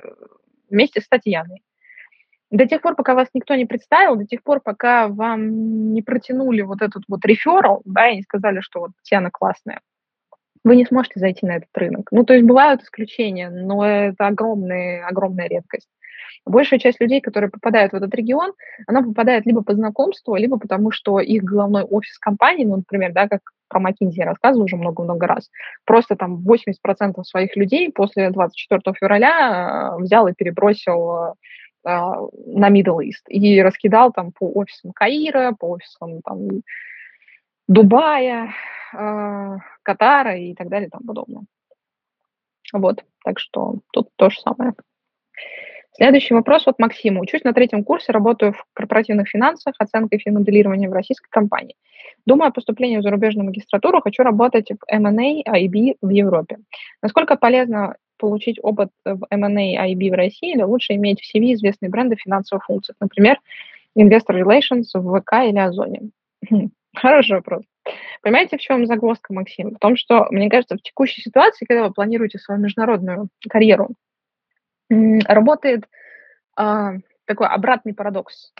[0.69, 1.61] вместе с Татьяной.
[2.49, 6.61] До тех пор, пока вас никто не представил, до тех пор, пока вам не протянули
[6.61, 9.81] вот этот вот реферал, да, и не сказали, что вот Татьяна классная,
[10.67, 12.09] вы не сможете зайти на этот рынок.
[12.11, 15.87] Ну, то есть бывают исключения, но это огромная, огромная редкость.
[16.45, 18.53] Большая часть людей, которые попадают в этот регион,
[18.85, 23.27] она попадает либо по знакомству, либо потому, что их головной офис компании, ну, например, да,
[23.27, 25.49] как про McKinsey я рассказываю уже много-много раз,
[25.85, 31.33] просто там 80% своих людей после 24 февраля э, взял и перебросил э,
[31.83, 36.61] на Middle East и раскидал там по офисам Каира, по офисам там
[37.67, 38.53] Дубая,
[38.93, 41.43] э, Катара и так далее и тому подобное.
[42.73, 44.73] Вот, так что тут то же самое.
[45.97, 47.21] Следующий вопрос от Максима.
[47.21, 51.75] Учусь на третьем курсе, работаю в корпоративных финансах, оценкой финмоделирования в российской компании.
[52.25, 56.59] Думаю о поступлении в зарубежную магистратуру, хочу работать в M&A, IB в Европе.
[57.01, 61.89] Насколько полезно получить опыт в M&A, IB в России или лучше иметь в CV известные
[61.89, 63.39] бренды финансовых функций, например,
[63.97, 66.11] Investor Relations в ВК или Озоне?
[67.01, 67.63] Хороший вопрос.
[68.21, 69.75] Понимаете, в чем загвоздка, Максим?
[69.75, 73.89] В том, что, мне кажется, в текущей ситуации, когда вы планируете свою международную карьеру,
[74.89, 75.85] работает
[76.55, 76.93] а,
[77.25, 78.51] такой обратный парадокс.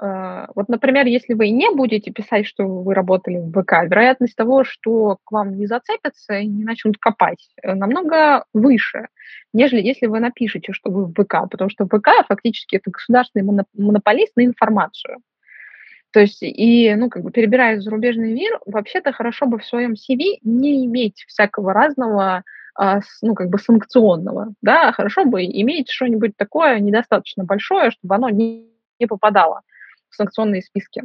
[0.00, 4.64] А, вот, например, если вы не будете писать, что вы работали в ВК, вероятность того,
[4.64, 9.08] что к вам не зацепятся и не начнут копать, э, намного выше,
[9.54, 14.36] нежели если вы напишете, что вы в ВК, потому что ВК фактически это государственный монополист
[14.36, 15.18] на информацию.
[16.12, 20.38] То есть, и, ну, как бы перебирая зарубежный мир, вообще-то хорошо бы в своем CV
[20.42, 22.44] не иметь всякого разного,
[22.74, 28.28] а, ну, как бы санкционного, да, хорошо бы иметь что-нибудь такое недостаточно большое, чтобы оно
[28.28, 28.68] не,
[29.00, 29.62] не попадало
[30.10, 31.02] в санкционные списки.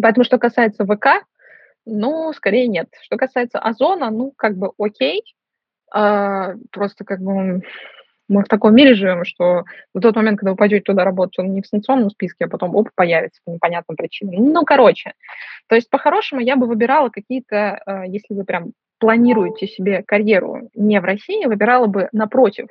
[0.00, 1.26] Поэтому, что касается ВК,
[1.84, 2.88] ну, скорее нет.
[3.02, 5.22] Что касается Озона, ну, как бы окей,
[5.92, 7.62] а, просто как бы
[8.30, 11.52] мы в таком мире живем, что в тот момент, когда вы пойдете туда работать, он
[11.52, 14.52] не в санкционном списке, а потом оп, появится по непонятным причинам.
[14.52, 15.12] Ну, короче,
[15.66, 21.00] то есть по-хорошему я бы выбирала какие-то, э, если вы прям планируете себе карьеру не
[21.00, 22.68] в России, выбирала бы напротив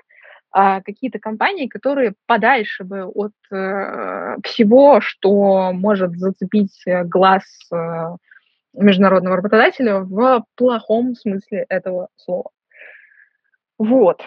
[0.52, 7.76] а, какие-то компании, которые подальше бы от э, всего, что может зацепить глаз э,
[8.74, 12.50] международного работодателя в плохом смысле этого слова.
[13.80, 14.22] Вот.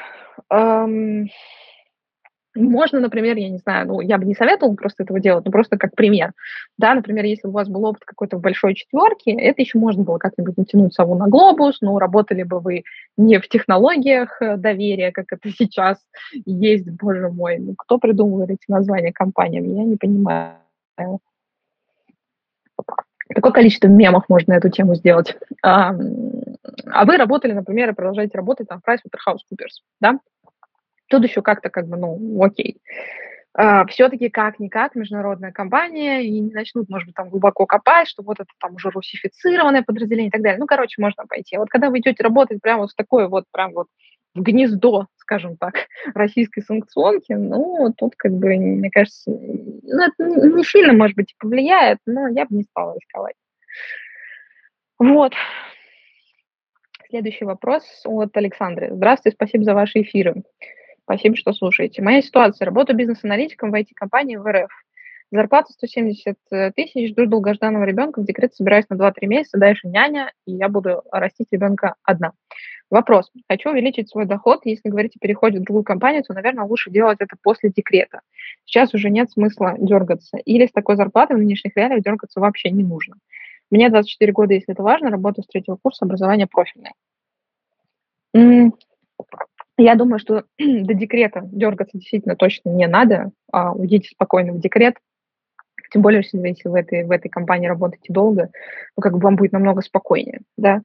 [2.55, 5.79] Можно, например, я не знаю, ну, я бы не советовала просто этого делать, но просто
[5.79, 6.33] как пример.
[6.77, 10.19] Да, например, если у вас был опыт какой-то в большой четверке, это еще можно было
[10.19, 12.85] как-нибудь натянуть сову на глобус, но работали бы вы
[13.17, 15.99] не в технологиях э, доверия, как это сейчас
[16.45, 17.57] есть, боже мой.
[17.59, 20.59] Ну, кто придумывает эти названия компаниям, я не понимаю.
[23.35, 25.39] Какое количество мемов можно на эту тему сделать?
[26.65, 30.19] А, а вы работали, например, и продолжаете работать там в PricewaterhouseCoopers, да?
[31.09, 32.81] Тут еще как-то как бы, ну, окей.
[33.55, 38.41] Uh, все-таки как-никак международная компания, и не начнут, может быть, там глубоко копать, что вот
[38.41, 40.59] это там уже русифицированное подразделение и так далее.
[40.59, 41.57] Ну, короче, можно пойти.
[41.57, 43.89] А вот когда вы идете работать прямо вот в такое вот, прям вот
[44.35, 45.75] в гнездо, скажем так,
[46.15, 51.99] российской санкционки, ну, тут как бы, мне кажется, ну, это не сильно, может быть, повлияет,
[52.07, 53.35] но я бы не стала рисковать.
[54.99, 55.35] Вот.
[57.13, 58.89] Следующий вопрос от Александры.
[58.91, 60.45] Здравствуйте, спасибо за ваши эфиры.
[61.03, 62.01] Спасибо, что слушаете.
[62.01, 62.65] Моя ситуация.
[62.65, 64.71] Работаю бизнес-аналитиком в IT-компании в РФ.
[65.31, 70.33] Зарплата 170 э, тысяч, жду долгожданного ребенка, в декрет собираюсь на 2-3 месяца, дальше няня,
[70.47, 72.33] и я буду растить ребенка одна.
[72.89, 73.31] Вопрос.
[73.47, 74.63] Хочу увеличить свой доход.
[74.65, 78.23] Если говорить о переходе в другую компанию, то, наверное, лучше делать это после декрета.
[78.65, 80.39] Сейчас уже нет смысла дергаться.
[80.47, 83.17] Или с такой зарплатой в нынешних реалиях дергаться вообще не нужно.
[83.73, 86.93] Мне 24 года, если это важно, работаю с третьего курса образования профильное.
[89.79, 93.31] Я думаю, что до декрета дергаться действительно точно не надо.
[93.51, 94.97] А уйдите спокойно в декрет.
[95.91, 98.51] Тем более, если вы в этой, в этой компании работаете долго,
[98.95, 100.83] ну, как бы вам будет намного спокойнее, да.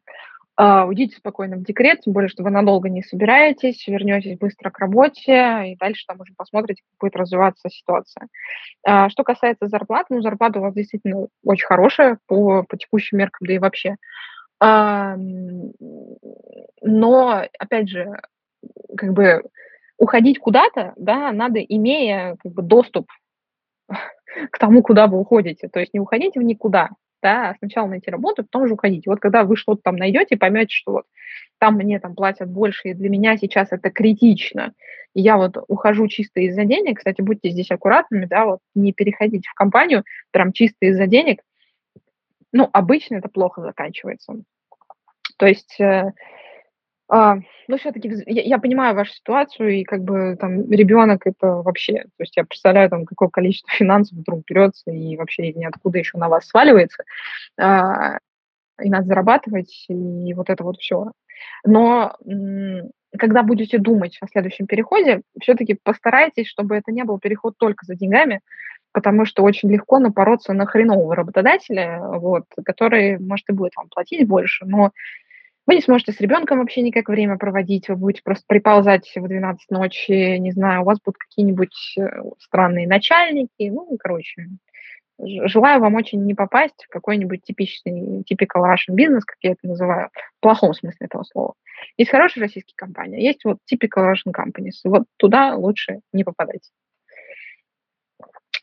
[0.59, 4.79] Uh, уйдите спокойно в декрет, тем более, что вы надолго не собираетесь, вернетесь быстро к
[4.79, 8.27] работе, и дальше там уже посмотрите, как будет развиваться ситуация.
[8.87, 13.45] Uh, что касается зарплаты, ну, зарплата у вас действительно очень хорошая по, по текущим меркам,
[13.45, 13.97] да и вообще.
[14.63, 15.71] Uh,
[16.81, 18.19] но, опять же,
[18.97, 19.43] как бы
[19.99, 23.07] уходить куда-то, да, надо, имея как бы доступ
[23.87, 25.67] к тому, куда вы уходите.
[25.67, 26.89] То есть не уходите в никуда,
[27.27, 29.05] да, сначала найти работу, потом уже уходить.
[29.05, 31.05] Вот когда вы что-то там найдете, поймете, что вот
[31.57, 34.71] там мне там платят больше, и для меня сейчас это критично,
[35.13, 39.45] и я вот ухожу чисто из-за денег, кстати, будьте здесь аккуратными, да, вот не переходить
[39.45, 41.41] в компанию прям чисто из-за денег,
[42.53, 44.35] ну, обычно это плохо заканчивается.
[45.37, 46.13] То есть э,
[47.09, 47.37] а,
[47.67, 52.23] ну, все-таки я, я понимаю вашу ситуацию, и как бы там ребенок это вообще, то
[52.23, 56.27] есть я представляю, там, какое количество финансов вдруг берется и вообще из ниоткуда еще на
[56.29, 57.03] вас сваливается,
[57.57, 58.17] а,
[58.81, 61.11] и надо зарабатывать, и вот это вот все.
[61.65, 62.15] Но
[63.17, 67.95] когда будете думать о следующем переходе, все-таки постарайтесь, чтобы это не был переход только за
[67.95, 68.41] деньгами,
[68.91, 74.27] потому что очень легко напороться на хренового работодателя, вот, который, может, и будет вам платить
[74.27, 74.91] больше, но
[75.67, 79.69] вы не сможете с ребенком вообще никак время проводить, вы будете просто приползать в 12
[79.69, 82.07] ночи, не знаю, у вас будут какие-нибудь э,
[82.39, 84.47] странные начальники, ну, короче.
[85.19, 90.09] Желаю вам очень не попасть в какой-нибудь типичный, typical Russian бизнес, как я это называю,
[90.37, 91.55] в плохом смысле этого слова.
[91.97, 94.79] Есть хорошие российские компании, есть вот typical Russian companies.
[94.85, 96.71] Вот туда лучше не попадать.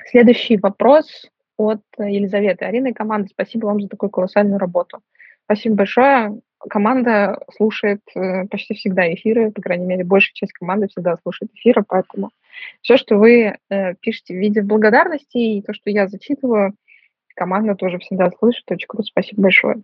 [0.06, 1.28] Следующий вопрос
[1.58, 2.64] от Елизаветы.
[2.64, 5.00] Арина и команда, спасибо вам за такую колоссальную работу.
[5.44, 11.16] Спасибо большое команда слушает э, почти всегда эфиры, по крайней мере, большая часть команды всегда
[11.22, 12.30] слушает эфиры, поэтому
[12.82, 16.74] все, что вы э, пишете в виде благодарности и то, что я зачитываю,
[17.34, 18.64] команда тоже всегда слышит.
[18.70, 19.82] Очень круто, спасибо большое.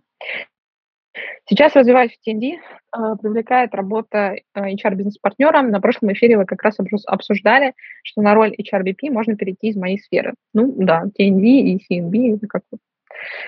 [1.45, 5.61] Сейчас развиваюсь в TND, э, привлекает работа HR-бизнес-партнера.
[5.61, 7.73] На прошлом эфире вы как раз обсуждали,
[8.03, 10.35] что на роль HRBP можно перейти из моей сферы.
[10.53, 12.63] Ну да, TND и CNB это как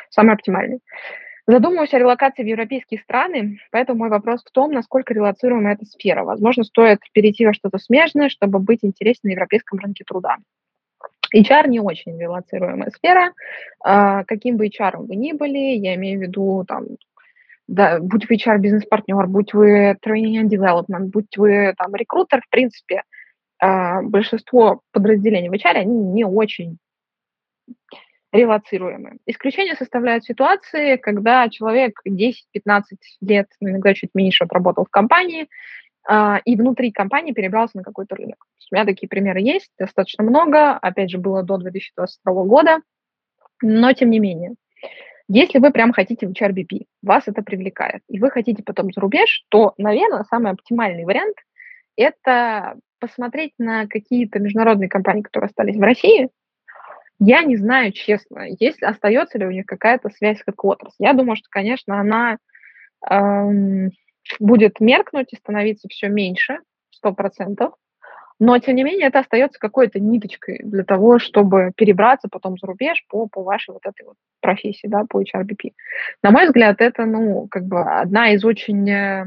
[0.09, 0.79] самый оптимальный.
[1.45, 6.23] Задумываюсь о релокации в европейские страны, поэтому мой вопрос в том, насколько релацируема эта сфера.
[6.23, 10.37] Возможно, стоит перейти во что-то смежное, чтобы быть интереснее на европейском рынке труда.
[11.35, 13.33] HR не очень релацируемая сфера.
[13.83, 16.85] А, каким бы HR вы ни были, я имею в виду, там,
[17.67, 23.03] да, будь вы HR-бизнес-партнер, будь вы training and development, будь вы там рекрутер, в принципе,
[23.59, 26.77] а, большинство подразделений в HR, они не очень
[28.33, 29.17] релацируемы.
[29.27, 32.81] Исключение составляют ситуации, когда человек 10-15
[33.21, 35.47] лет, ну, иногда чуть меньше, отработал в компании,
[36.05, 38.43] а, и внутри компании перебрался на какой-то рынок.
[38.71, 42.79] У меня такие примеры есть, достаточно много, опять же, было до 2022 года,
[43.61, 44.55] но тем не менее.
[45.29, 49.45] Если вы прям хотите в HRBP, вас это привлекает, и вы хотите потом за рубеж,
[49.49, 51.37] то, наверное, самый оптимальный вариант–
[51.95, 56.29] это посмотреть на какие-то международные компании, которые остались в России.
[57.19, 60.93] Я не знаю, честно, есть, остается ли у них какая-то связь с Headquarters.
[60.99, 62.37] Я думаю, что, конечно, она
[63.09, 63.91] эм,
[64.39, 66.59] будет меркнуть и становиться все меньше,
[66.91, 67.73] сто процентов.
[68.39, 73.05] Но, тем не менее, это остается какой-то ниточкой для того, чтобы перебраться потом за рубеж
[73.07, 75.71] по, по вашей вот этой вот профессии, да, по HRBP.
[76.23, 79.25] На мой взгляд, это, ну, как бы одна из очень, э,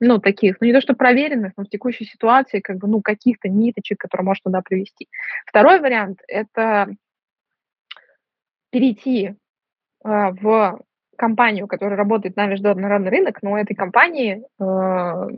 [0.00, 3.48] ну, таких, ну, не то что проверенных, но в текущей ситуации, как бы, ну, каких-то
[3.48, 5.08] ниточек, которые может туда привести.
[5.46, 6.88] Второй вариант– это
[8.70, 9.34] перейти э,
[10.04, 10.80] в
[11.16, 15.28] компанию, которая работает на международный рынок, но у этой компании э,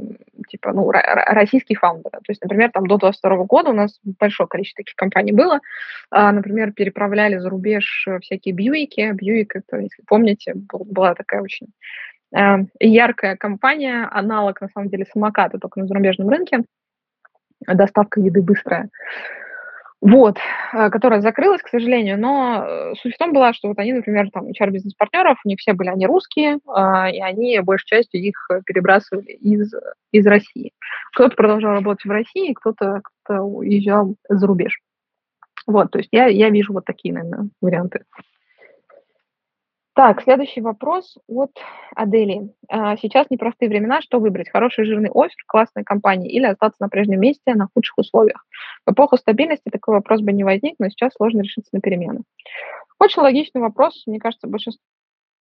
[0.49, 2.11] типа ну, российский фаундер.
[2.11, 5.61] То есть, например, там до 22 года у нас большое количество таких компаний было.
[6.11, 9.13] А, например, переправляли за рубеж всякие Бьюики.
[9.13, 11.71] Бьюик, это, если помните, был, была такая очень э,
[12.33, 16.65] яркая компания, аналог, на самом деле, самоката, только на зарубежном рынке.
[17.67, 18.89] Доставка еды быстрая
[20.01, 20.37] вот,
[20.73, 24.31] э, которая закрылась, к сожалению, но э, суть в том была, что вот они, например,
[24.31, 29.73] там, HR-бизнес-партнеров, них все были они русские, а, и они большей частью их перебрасывали из,
[30.13, 30.73] из России.
[31.15, 34.79] Кто-то продолжал работать в России, кто-то кто уезжал за рубеж.
[35.67, 38.05] Вот, то есть я, я вижу вот такие, наверное, варианты.
[39.99, 41.51] Так, следующий вопрос от
[41.97, 42.55] Адели.
[42.69, 44.01] А, сейчас непростые времена.
[44.01, 44.49] Что выбрать?
[44.49, 48.47] Хороший жирный офер, классная компания или остаться на прежнем месте на худших условиях?
[48.87, 52.21] В эпоху стабильности такой вопрос бы не возник, но сейчас сложно решиться на перемены.
[53.01, 54.05] Очень логичный вопрос.
[54.07, 54.85] Мне кажется, большинство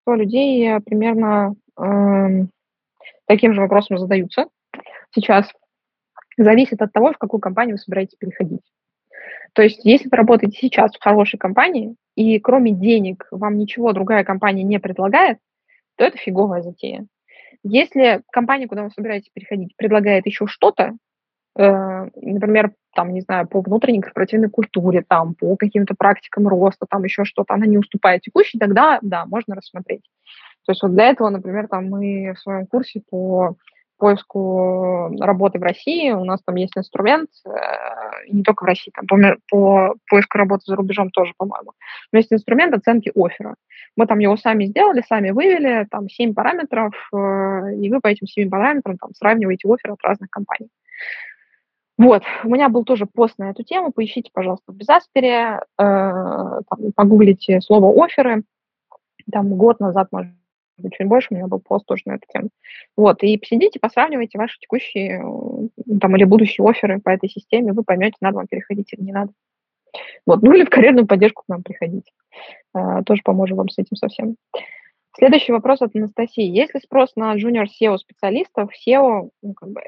[0.07, 2.47] людей примерно э,
[3.27, 4.47] таким же вопросом задаются
[5.11, 5.47] сейчас.
[6.35, 8.63] Зависит от того, в какую компанию вы собираетесь переходить.
[9.53, 14.23] То есть, если вы работаете сейчас в хорошей компании, и кроме денег вам ничего другая
[14.23, 15.37] компания не предлагает,
[15.95, 17.05] то это фиговая затея.
[17.63, 20.95] Если компания, куда вы собираетесь переходить, предлагает еще что-то,
[21.57, 27.03] э, например, там, не знаю, по внутренней корпоративной культуре, там, по каким-то практикам роста, там
[27.03, 30.03] еще что-то, она не уступает текущей, тогда, да, можно рассмотреть.
[30.65, 33.55] То есть вот для этого, например, там мы в своем курсе по
[33.97, 36.11] поиску работы в России.
[36.11, 37.49] У нас там есть инструмент, э,
[38.29, 41.71] не только в России, там, по, по поиску работы за рубежом тоже, по-моему.
[42.11, 43.55] Но есть инструмент оценки оффера.
[43.95, 48.27] Мы там его сами сделали, сами вывели, там 7 параметров, э, и вы по этим
[48.27, 50.69] 7 параметрам там сравниваете офферы от разных компаний.
[51.97, 56.91] Вот, у меня был тоже пост на эту тему, поищите, пожалуйста, в Безаспере, э, там,
[56.95, 58.43] погуглите слово оферы,
[59.31, 60.31] там год назад, может
[60.91, 62.49] чуть больше, у меня был пост тоже на эту тему.
[62.95, 65.21] Вот, и посидите, посравнивайте ваши текущие
[65.99, 69.31] там, или будущие оферы по этой системе, вы поймете, надо вам переходить или не надо.
[70.25, 72.11] Вот, ну или в карьерную поддержку к нам приходить.
[72.73, 74.35] А, тоже поможем вам с этим совсем.
[75.17, 76.43] Следующий вопрос от Анастасии.
[76.43, 79.81] Есть ли спрос на junior SEO-специалистов, SEO, ну, как бы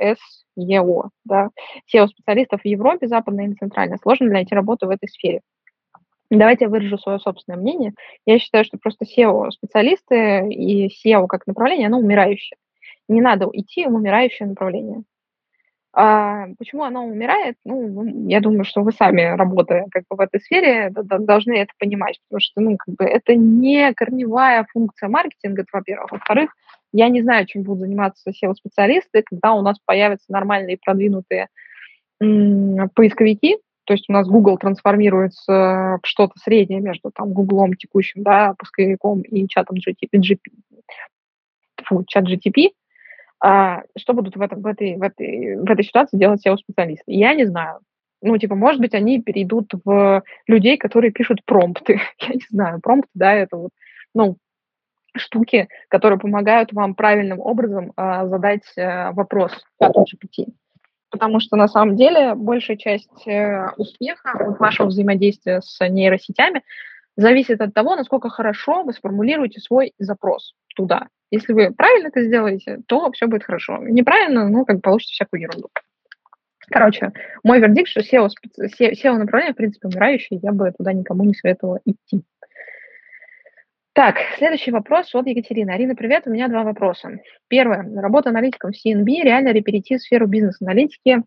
[0.57, 1.49] SEO, да,
[1.93, 3.99] SEO-специалистов в Европе, западной или центральной?
[4.01, 5.41] Сложно ли найти работу в этой сфере?
[6.29, 7.93] Давайте я выражу свое собственное мнение.
[8.25, 12.57] Я считаю, что просто SEO-специалисты и SEO как направление, оно умирающее.
[13.07, 15.03] Не надо идти в умирающее направление.
[15.91, 17.55] А почему оно умирает?
[17.65, 22.19] Ну, я думаю, что вы сами, работая как бы в этой сфере, должны это понимать,
[22.27, 26.11] потому что, ну, как бы это не корневая функция маркетинга, во-первых.
[26.11, 26.53] Во-вторых,
[26.93, 31.47] я не знаю, чем будут заниматься SEO-специалисты, когда у нас появятся нормальные продвинутые
[32.19, 33.57] поисковики,
[33.89, 39.21] то есть у нас Google трансформируется в что-то среднее между там Google текущим, да, поисковиком
[39.21, 40.37] и чатом GTP, GP,
[41.85, 42.69] фу, чат GTP,
[43.43, 47.05] а, что будут в, этом, в, этой, в, этой, в этой ситуации делать SEO-специалисты?
[47.07, 47.79] Я не знаю.
[48.21, 51.99] Ну, типа, может быть, они перейдут в людей, которые пишут промпты.
[52.19, 53.71] Я не знаю, промпты, да, это вот,
[54.13, 54.37] ну,
[55.15, 60.05] штуки, которые помогают вам правильным образом а, задать а, вопрос чату
[61.09, 66.63] потому что на самом деле большая часть э, успеха вашего взаимодействия с нейросетями
[67.17, 71.07] зависит от того, насколько хорошо вы сформулируете свой запрос туда.
[71.31, 73.77] Если вы правильно это сделаете, то все будет хорошо.
[73.81, 75.69] Неправильно, ну, как бы получите всякую ерунду.
[76.71, 77.11] Короче,
[77.43, 78.29] мой вердикт, что SEO,
[78.59, 82.23] SEO направление, в принципе, умирающее, я бы туда никому не советовала идти.
[83.99, 85.71] Так, следующий вопрос от Екатерины.
[85.71, 87.19] Арина, привет, у меня два вопроса.
[87.49, 87.83] Первое.
[88.01, 91.23] Работа аналитиком в CNB, реально ли перейти в сферу бизнес-аналитики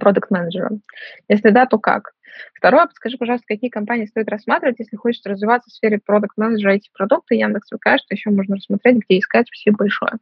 [0.00, 0.70] продукт-менеджера?
[1.28, 2.12] Если да, то как?
[2.54, 7.34] Второе, подскажи, пожалуйста, какие компании стоит рассматривать, если хочешь развиваться в сфере продукт-менеджера эти продукты,
[7.34, 9.46] Яндекс ВК, что еще можно рассмотреть, где искать.
[9.48, 10.12] Спасибо большое.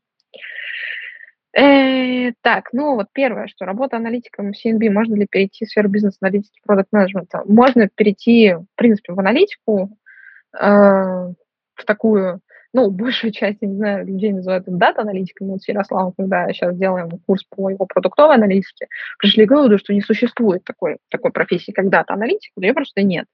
[1.57, 5.89] Э, так, ну вот первое, что работа аналитиком в CNB, можно ли перейти в сферу
[5.89, 7.45] бизнес-аналитики, продукт-менеджмента?
[7.47, 9.97] Можно перейти, в принципе, в аналитику,
[10.61, 11.35] э,
[11.85, 12.41] такую,
[12.73, 15.47] ну, большую часть, я не знаю, людей называют это дата-аналитикой.
[15.47, 18.87] Мы с Ярославом, когда сейчас делаем курс по его продуктовой аналитике,
[19.19, 23.27] пришли к выводу, что не существует такой, такой профессии, как дата-аналитик, ее просто нет.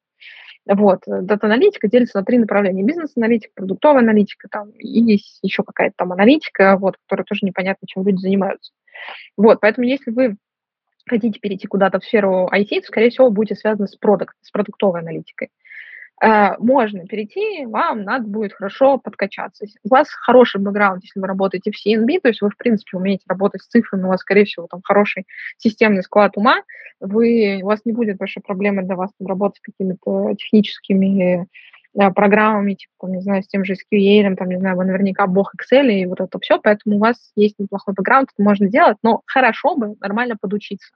[0.67, 2.83] Вот, дата-аналитика делится на три направления.
[2.83, 8.05] Бизнес-аналитика, продуктовая аналитика, там, и есть еще какая-то там аналитика, вот, которая тоже непонятно, чем
[8.07, 8.73] люди занимаются.
[9.37, 10.37] Вот, поэтому если вы
[11.09, 15.01] хотите перейти куда-то в сферу IT, то, скорее всего, будете связаны с, продукт, с продуктовой
[15.01, 15.49] аналитикой.
[16.21, 19.67] Э, можно перейти, вам надо будет хорошо подкачаться.
[19.85, 23.25] У вас хороший бэкграунд, если вы работаете в CNB, то есть вы, в принципе, умеете
[23.29, 25.27] работать с цифрами, у вас, скорее всего, там хороший
[25.59, 26.63] системный склад ума,
[27.01, 31.47] вы, у вас не будет большой проблемы для вас там, работать какими-то техническими
[31.95, 35.27] э, программами, типа, там, не знаю, с тем же SQL, там, не знаю, вы наверняка
[35.29, 38.97] бог Excel и вот это все, поэтому у вас есть неплохой бэкграунд, это можно делать,
[39.03, 40.91] но хорошо бы нормально подучиться.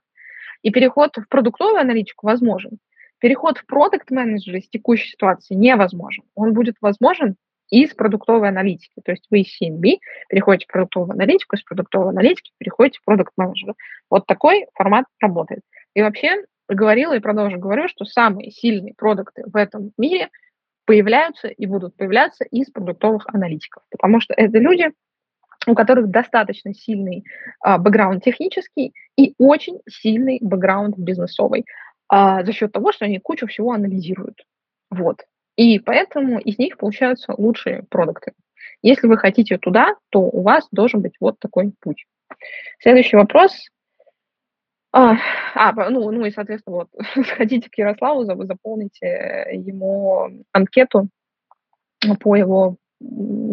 [0.63, 2.79] И переход в продуктовую аналитику возможен.
[3.23, 6.25] Переход в продукт менеджер из текущей ситуации невозможен.
[6.35, 7.37] Он будет возможен
[7.69, 9.01] из продуктовой аналитики.
[9.01, 13.31] То есть вы из CNB переходите в продуктовую аналитику, из продуктовой аналитики переходите в продукт
[13.37, 13.75] менеджера.
[14.09, 15.61] Вот такой формат работает.
[15.93, 20.27] И вообще говорила и продолжу говорю, что самые сильные продукты в этом мире
[20.83, 24.91] появляются и будут появляться из продуктовых аналитиков, потому что это люди,
[25.65, 27.23] у которых достаточно сильный
[27.61, 31.63] а, бэкграунд технический и очень сильный бэкграунд бизнесовый
[32.07, 34.43] а, за счет того, что они кучу всего анализируют.
[34.89, 35.25] Вот.
[35.55, 38.33] И поэтому из них получаются лучшие продукты.
[38.81, 42.05] Если вы хотите туда, то у вас должен быть вот такой путь.
[42.79, 43.69] Следующий вопрос.
[44.91, 45.15] А,
[45.89, 46.89] ну, ну и, соответственно, вот,
[47.27, 51.09] сходите к Ярославу, заполните ему анкету
[52.19, 52.77] по его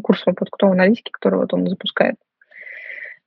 [0.03, 2.17] курсу продуктовой аналитике, который вот он запускает.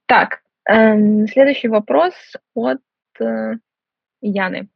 [0.06, 2.14] Так, эм, следующий вопрос
[2.54, 2.82] от
[3.20, 3.54] э,
[4.22, 4.68] Яны.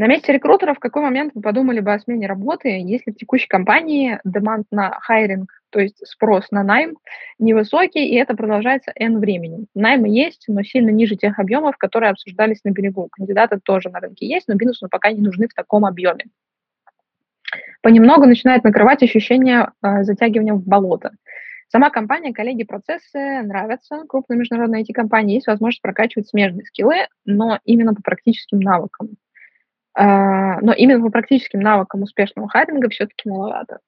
[0.00, 3.48] На месте рекрутера в какой момент вы подумали бы о смене работы, если в текущей
[3.48, 6.96] компании демант на хайринг, то есть спрос на найм,
[7.38, 9.66] невысокий, и это продолжается N времени.
[9.74, 13.10] Наймы есть, но сильно ниже тех объемов, которые обсуждались на берегу.
[13.12, 16.24] Кандидаты тоже на рынке есть, но бизнесу пока не нужны в таком объеме.
[17.82, 21.10] Понемногу начинает накрывать ощущение э, затягивания в болото.
[21.68, 24.04] Сама компания, коллеги, процессы нравятся.
[24.08, 29.10] Крупные международные IT-компании есть возможность прокачивать смежные скиллы, но именно по практическим навыкам.
[29.94, 33.80] А, но именно по практическим навыкам успешного хайринга все-таки маловато.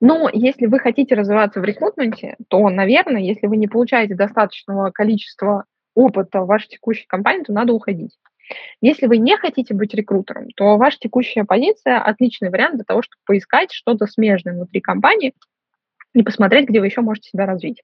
[0.00, 5.64] Но если вы хотите развиваться в рекрутменте, то, наверное, если вы не получаете достаточного количества
[5.94, 8.16] опыта в вашей текущей компании, то надо уходить.
[8.80, 13.20] Если вы не хотите быть рекрутером, то ваша текущая позиция– отличный вариант для того, чтобы
[13.26, 15.34] поискать что-то смежное внутри компании,
[16.14, 17.82] и посмотреть, где вы еще можете себя развить.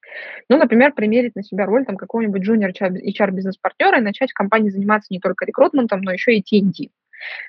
[0.49, 5.09] Ну, например, примерить на себя роль там, какого-нибудь junior HR-бизнес-партнера и начать в компании заниматься
[5.13, 6.89] не только рекрутментом, но еще и T&D.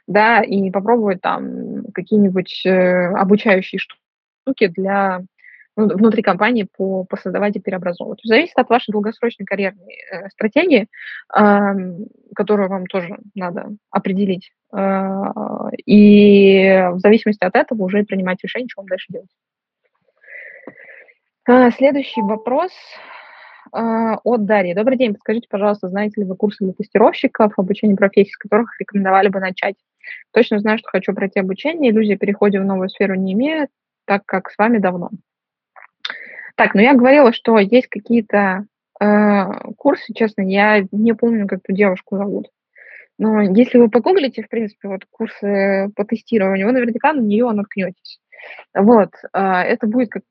[0.08, 5.22] Да, и попробовать там какие-нибудь э, обучающие штуки для
[5.76, 8.22] ну, внутри компании по, посоздавать и переобразовывать.
[8.24, 10.88] Зависит от вашей долгосрочной карьерной э, стратегии,
[11.36, 11.74] э,
[12.36, 14.52] которую вам тоже надо определить.
[14.76, 15.26] Э,
[15.86, 19.30] и в зависимости от этого уже принимать решение, что вам дальше делать.
[21.50, 22.74] А, следующий вопрос
[23.72, 24.74] а, от Дарьи.
[24.74, 25.14] Добрый день.
[25.14, 29.76] Подскажите, пожалуйста, знаете ли вы курсы для тестировщиков, обучение профессий, с которых рекомендовали бы начать?
[30.34, 31.92] Точно знаю, что хочу пройти обучение.
[31.92, 33.70] Иллюзия перехода в новую сферу не имею,
[34.04, 35.10] так как с вами давно.
[36.56, 38.66] Так, ну я говорила, что есть какие-то
[39.00, 39.46] э,
[39.78, 42.50] курсы, честно, я не помню, как эту девушку зовут.
[43.18, 48.20] Но если вы погуглите, в принципе, вот курсы по тестированию, вы наверняка на нее наткнетесь.
[48.74, 50.24] Вот, э, это будет как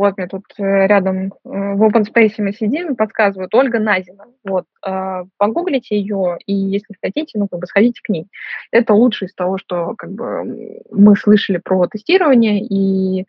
[0.00, 4.24] вот мне тут э, рядом э, в open space мы сидим, подсказывают Ольга Назина.
[4.42, 8.26] Вот, э, погуглите ее, и если хотите, ну, как бы сходите к ней.
[8.72, 13.26] Это лучше из того, что как бы мы слышали про тестирование, и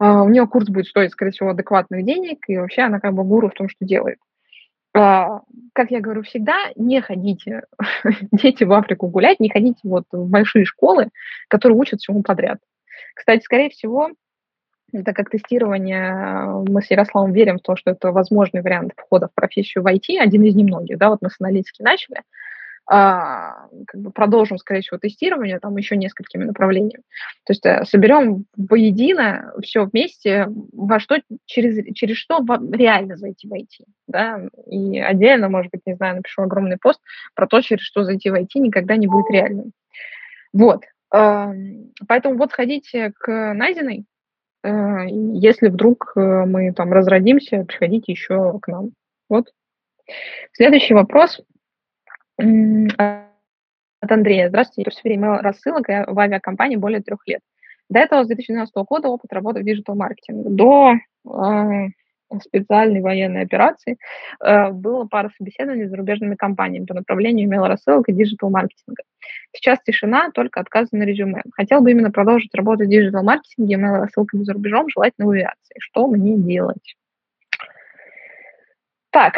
[0.00, 3.50] у нее курс будет стоить, скорее всего, адекватных денег, и вообще она как бы гуру
[3.50, 4.16] в том, что делает.
[4.96, 5.42] А,
[5.74, 7.64] как я говорю всегда, не ходите,
[8.32, 11.10] дети в Африку гулять, не ходите вот в большие школы,
[11.48, 12.58] которые учат всему подряд.
[13.14, 14.10] Кстати, скорее всего,
[14.92, 16.64] Это как тестирование.
[16.68, 20.18] Мы с Ярославом верим в то, что это возможный вариант входа в профессию в IT,
[20.18, 20.98] один из немногих.
[20.98, 22.22] Да, вот мы с аналитики начали
[22.84, 27.04] а, как бы продолжим, скорее всего, тестирование там еще несколькими направлениями.
[27.44, 33.52] То есть э, соберем воедино все вместе, во что, через, через что реально зайти в
[33.52, 33.86] IT.
[34.08, 34.42] Да?
[34.66, 37.00] И отдельно, может быть, не знаю, напишу огромный пост
[37.34, 39.72] про то, через что зайти в IT никогда не будет реальным.
[40.52, 40.82] Вот.
[41.08, 43.52] Поэтому вот сходите к э,
[44.64, 48.90] если вдруг э, мы там разродимся, приходите еще к нам.
[49.28, 49.52] Вот.
[50.52, 51.40] Следующий вопрос–
[54.02, 54.48] от Андрея.
[54.48, 57.40] Здравствуйте, я в сфере email-рассылок в авиакомпании более трех лет.
[57.88, 60.50] До этого с 2012 года опыт работы в диджитал-маркетинге.
[60.50, 61.88] До э,
[62.40, 63.98] специальной военной операции
[64.40, 69.02] э, было пара собеседований с зарубежными компаниями по направлению email-рассылок и диджитал-маркетинга.
[69.52, 71.42] Сейчас тишина, только отказы на резюме.
[71.52, 75.74] Хотел бы именно продолжить работать в диджитал-маркетинге, email-рассылками за рубежом, желательно в авиации.
[75.78, 76.96] Что мне делать?
[79.10, 79.34] Так,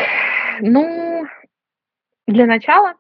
[0.60, 1.26] ну,
[2.26, 2.94] для начала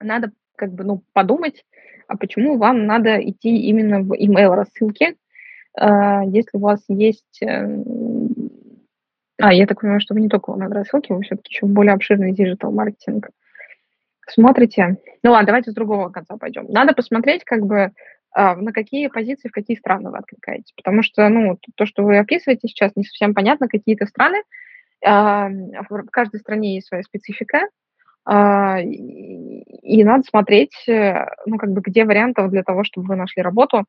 [0.00, 1.64] надо как бы, ну, подумать,
[2.06, 5.16] а почему вам надо идти именно в email рассылки,
[5.76, 7.40] а, если у вас есть...
[9.40, 12.32] А, я так понимаю, что вы не только email рассылки, вы все-таки еще более обширный
[12.32, 13.30] диджитал маркетинг.
[14.26, 14.98] Смотрите.
[15.22, 16.66] Ну ладно, давайте с другого конца пойдем.
[16.68, 17.90] Надо посмотреть, как бы,
[18.32, 20.72] а, на какие позиции, в какие страны вы откликаетесь.
[20.76, 23.68] Потому что, ну, то, что вы описываете сейчас, не совсем понятно.
[23.68, 24.42] Какие-то страны,
[25.04, 27.68] а, в каждой стране есть своя специфика,
[28.24, 33.42] а, и надо смотреть, э, ну, как бы, где вариантов для того, чтобы вы нашли
[33.42, 33.84] работу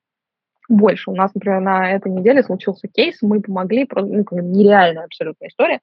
[0.69, 1.11] больше.
[1.11, 5.49] У нас, например, на этой неделе случился кейс, мы помогли, ну, как бы нереальная абсолютная
[5.49, 5.79] история.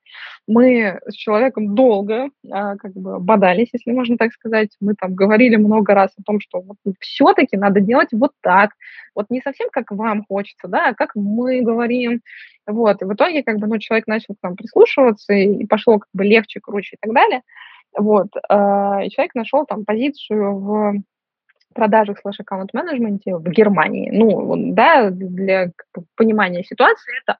[0.46, 4.70] Мы с человеком долго а, как бы бодались, если можно так сказать.
[4.80, 8.72] Мы там говорили много раз о том, что вот все-таки надо делать вот так.
[9.14, 12.20] Вот не совсем как вам хочется, да, а как мы говорим.
[12.66, 13.02] Вот.
[13.02, 16.24] И в итоге как бы, ну, человек начал к нам прислушиваться, и пошло как бы
[16.24, 17.42] легче, круче и так далее.
[17.96, 18.28] Вот.
[18.48, 21.02] А, и человек нашел там позицию в
[21.72, 24.10] продажах слэш аккаунт менеджменте в Германии.
[24.10, 25.72] Ну, да, для
[26.16, 27.38] понимания ситуации это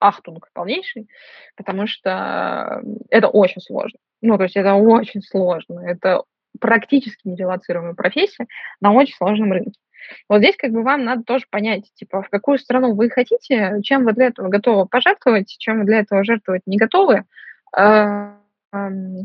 [0.00, 1.08] ахтунг полнейший,
[1.56, 3.98] потому что это очень сложно.
[4.20, 5.80] Ну, то есть это очень сложно.
[5.80, 6.22] Это
[6.60, 8.46] практически нерелацируемая профессия
[8.80, 9.78] на очень сложном рынке.
[10.28, 14.04] Вот здесь как бы вам надо тоже понять, типа, в какую страну вы хотите, чем
[14.04, 17.24] вы для этого готовы пожертвовать, чем вы для этого жертвовать не готовы,
[17.72, 18.36] а,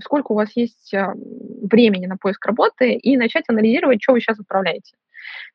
[0.04, 1.14] сколько у вас есть а,
[1.62, 4.94] времени на поиск работы и начать анализировать, что вы сейчас отправляете.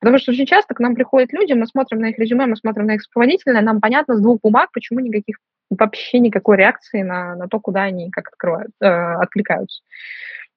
[0.01, 2.87] Потому что очень часто к нам приходят люди, мы смотрим на их резюме, мы смотрим
[2.87, 5.39] на их сопроводительное, нам понятно с двух бумаг, почему никаких
[5.71, 9.83] вообще никакой реакции на, на то, куда они как открывают, э, откликаются.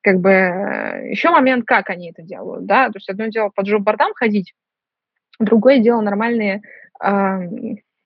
[0.02, 3.62] Как бы э, еще момент, как они это делают, да, то есть одно дело по
[3.62, 4.54] джоб-бордам ходить,
[5.40, 6.62] другое дело нормальные
[7.04, 7.40] э,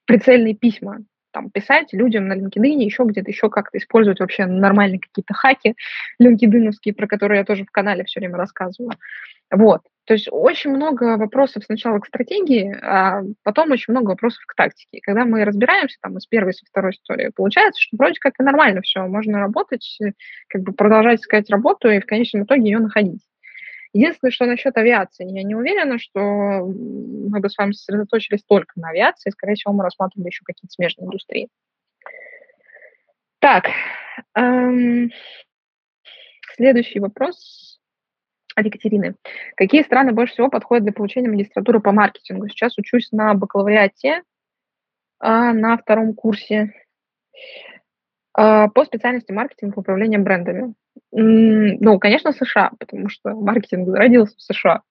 [0.06, 1.00] прицельные письма,
[1.32, 5.76] там, писать людям на LinkedIn, еще где-то, еще как-то использовать вообще нормальные какие-то хаки
[6.22, 8.94] LinkedIn, про которые я тоже в канале все время рассказываю.
[9.52, 9.82] Вот.
[10.06, 15.00] То есть очень много вопросов сначала к стратегии, а потом очень много вопросов к тактике.
[15.02, 18.82] когда мы разбираемся там из первой, со второй истории, получается, что вроде как и нормально
[18.82, 20.00] все, можно работать,
[20.48, 23.22] как бы продолжать искать работу и в конечном итоге ее находить.
[23.94, 28.90] Единственное, что насчет авиации, я не уверена, что мы бы с вами сосредоточились только на
[28.90, 29.32] авиации.
[29.32, 31.50] Скорее всего, мы рассматривали еще какие-то смежные индустрии.
[33.40, 33.66] Так,
[34.36, 35.12] эм,
[36.56, 37.80] следующий вопрос
[38.56, 39.16] от Екатерины.
[39.56, 42.48] Какие страны больше всего подходят для получения магистратуры по маркетингу?
[42.48, 44.24] Сейчас учусь на бакалавриате,
[45.20, 46.74] а на втором курсе
[48.34, 50.74] а, по специальности маркетинг и управление брендами.
[51.12, 54.82] Ну, конечно, США, потому что маркетинг родился в США.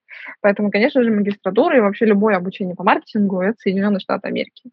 [0.42, 4.70] Поэтому, конечно же, магистратура и вообще любое обучение по маркетингу– это Соединенные Штаты Америки.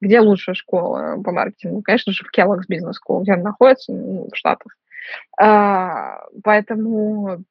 [0.00, 1.82] Где лучшая школа по маркетингу?
[1.82, 4.76] Конечно же, в Kellogg's Business School, где она находится, ну, в Штатах.
[5.38, 7.44] А, поэтому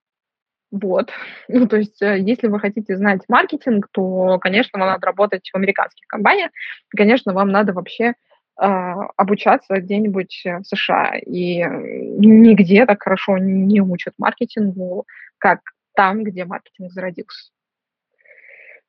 [0.72, 1.12] вот.
[1.48, 5.56] Ну, то есть, э, если вы хотите знать маркетинг, то, конечно, вам надо работать в
[5.56, 6.52] американских компаниях.
[6.96, 8.14] Конечно, вам надо вообще
[8.60, 11.18] обучаться где-нибудь в США.
[11.26, 15.06] И нигде так хорошо не учат маркетингу,
[15.38, 15.62] как
[15.96, 17.52] там, где маркетинг зародился.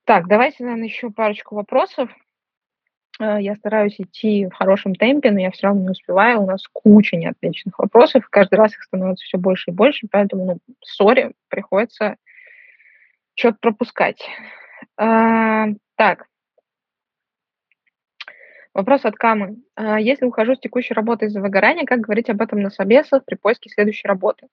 [0.05, 2.11] Так, давайте, наверное, еще парочку вопросов.
[3.21, 6.41] А, я стараюсь идти в хорошем темпе, но я все равно не успеваю.
[6.41, 8.27] У нас куча неотвеченных вопросов.
[8.31, 12.17] Каждый раз их становится все больше и больше, поэтому, ну, сори, приходится
[13.35, 14.27] что-то пропускать.
[14.97, 15.67] А,
[15.97, 16.27] так,
[18.73, 19.57] Вопрос от Камы.
[19.75, 23.35] А, если ухожу с текущей работы из-за выгорания, как говорить об этом на собесах при
[23.35, 24.47] поиске следующей работы?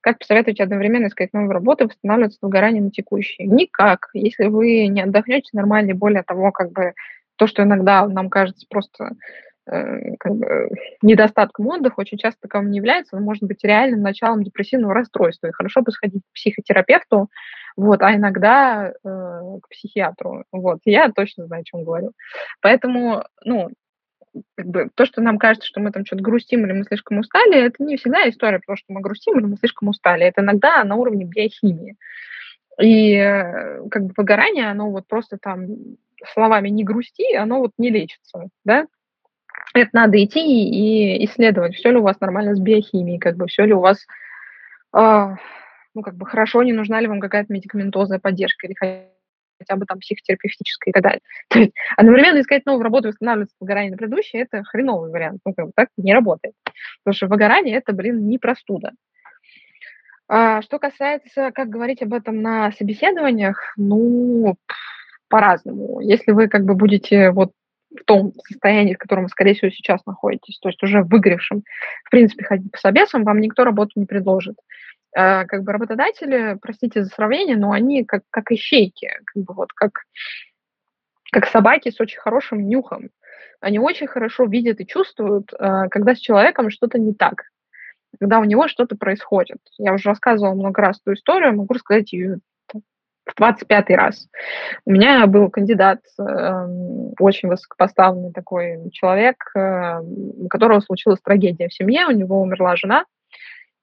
[0.00, 3.44] Как посоветовать одновременно искать новую работу и восстанавливаться от выгорания на текущей?
[3.44, 4.08] Никак.
[4.12, 6.92] Если вы не отдохнете нормально, более того, как бы
[7.36, 9.12] то, что иногда нам кажется просто
[9.66, 10.68] э, как бы,
[11.00, 15.46] недостатком отдыха, очень часто таковым не является, но может быть реальным началом депрессивного расстройства.
[15.46, 17.30] И хорошо бы сходить к психотерапевту,
[17.76, 20.44] вот, а иногда э, к психиатру.
[20.52, 22.12] Вот, я точно знаю, о чем говорю.
[22.60, 23.70] Поэтому, ну,
[24.56, 27.66] как бы, то, что нам кажется, что мы там что-то грустим или мы слишком устали,
[27.66, 30.24] это не всегда история про то, что мы грустим или мы слишком устали.
[30.24, 31.96] Это иногда на уровне биохимии.
[32.80, 35.66] И э, как бы выгорание, оно вот просто там
[36.32, 38.86] словами не грусти, оно вот не лечится, да?
[39.74, 43.64] Это надо идти и исследовать, все ли у вас нормально с биохимией, как бы все
[43.64, 44.06] ли у вас,
[44.96, 45.36] э,
[45.94, 49.98] ну, как бы хорошо, не нужна ли вам какая-то медикаментозная поддержка или хотя бы там
[50.00, 51.20] психотерапевтическая и так далее.
[51.48, 55.40] То есть одновременно искать новую работу и восстанавливаться выгорание на предыдущее– это хреновый вариант.
[55.44, 56.54] Ну, как бы так не работает.
[57.04, 58.92] Потому что выгорание– это, блин, не простуда.
[60.28, 64.56] А, что касается, как говорить об этом на собеседованиях, ну,
[65.28, 66.00] по-разному.
[66.00, 67.52] Если вы как бы будете вот
[67.90, 71.62] в том состоянии, в котором вы, скорее всего, сейчас находитесь, то есть уже выгоревшим,
[72.04, 74.56] в принципе, ходить по собесам, вам никто работу не предложит.
[75.14, 79.72] А, как бы работодатели, простите за сравнение, но они как, как ищейки, как бы вот
[79.72, 79.92] как,
[81.30, 83.10] как собаки с очень хорошим нюхом.
[83.60, 87.44] Они очень хорошо видят и чувствуют, а, когда с человеком что-то не так,
[88.18, 89.58] когда у него что-то происходит.
[89.78, 92.38] Я уже рассказывала много раз эту историю, могу рассказать ее
[93.24, 94.28] в 25 раз.
[94.84, 96.22] У меня был кандидат, э,
[97.20, 103.04] очень высокопоставленный такой человек, э, у которого случилась трагедия в семье, у него умерла жена,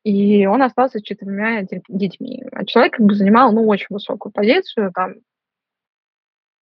[0.10, 2.44] и он остался с четырьмя детьми.
[2.52, 5.16] А человек как бы занимал, ну, очень высокую позицию, там,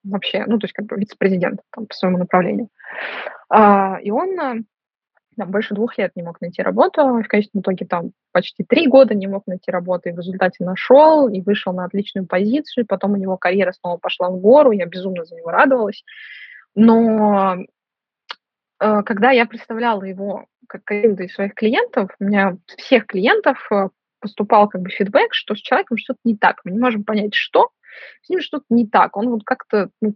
[0.04, 2.68] вообще, ну, то есть как бы вице-президент там, по своему направлению.
[3.48, 4.62] А, и он э,
[5.36, 9.14] там, больше двух лет не мог найти работу, в конечном итоге там почти три года
[9.14, 13.16] не мог найти работу, и в результате нашел, и вышел на отличную позицию, потом у
[13.16, 16.04] него карьера снова пошла в гору, я безумно за него радовалась.
[16.74, 17.58] Но
[18.78, 23.88] когда я представляла его как каким-то из своих клиентов, у меня всех клиентов э,
[24.20, 26.60] поступал как бы фидбэк, что с человеком что-то не так.
[26.64, 27.70] Мы не можем понять, что,
[28.22, 29.16] с ним что-то не так.
[29.16, 30.14] Он вот как-то ну,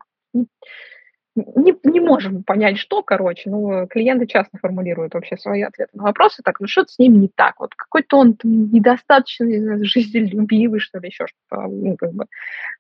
[1.35, 3.51] не, не можем понять, что, короче.
[3.51, 7.29] Ну, клиенты часто формулируют вообще свои ответы на вопросы так, ну что-то с ним не
[7.29, 7.61] так.
[7.61, 11.69] Вот какой-то он там, недостаточно не знаю, жизнелюбивый, что ли, еще что-то.
[11.69, 12.27] Ну, как бы.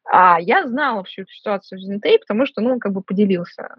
[0.05, 3.76] А я знала всю эту ситуацию в Зентей, потому что, ну, он как бы поделился.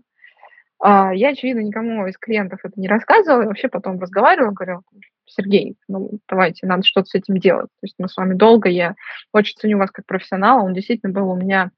[0.81, 4.81] А, я, очевидно, никому из клиентов это не рассказывала, и вообще потом разговаривала, говорила,
[5.25, 7.67] Сергей, ну, давайте, надо что-то с этим делать.
[7.67, 8.95] То есть мы с вами долго, я
[9.31, 11.69] очень ценю вас как профессионала, он действительно был у меня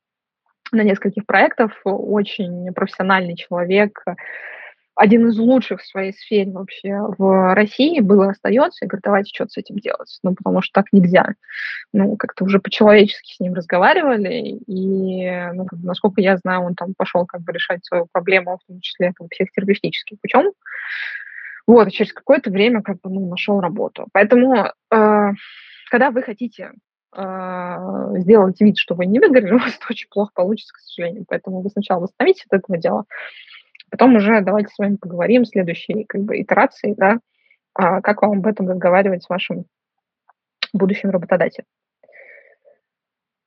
[0.72, 4.04] на нескольких проектах, очень профессиональный человек,
[4.96, 9.32] один из лучших в своей сфере вообще в России был и остается, и говорит, давайте
[9.34, 11.34] что-то с этим делать, ну, потому что так нельзя.
[11.94, 17.26] Ну, как-то уже по-человечески с ним разговаривали, и, ну, насколько я знаю, он там пошел
[17.26, 20.52] как бы решать свою проблему, в том числе там, психотерапевтическим путем.
[21.66, 24.08] Вот, через какое-то время как бы, ну, нашел работу.
[24.12, 25.32] Поэтому, э,
[25.90, 26.72] когда вы хотите
[27.16, 31.26] а, сделать вид, что вы не выиграли, у вас это очень плохо получится, к сожалению.
[31.28, 33.06] Поэтому вы сначала восстановитесь от этого дела,
[33.94, 37.20] потом уже давайте с вами поговорим в следующей как бы, итерации, да,
[37.76, 39.66] а как вам об этом разговаривать с вашим
[40.74, 41.68] будущим работодателем.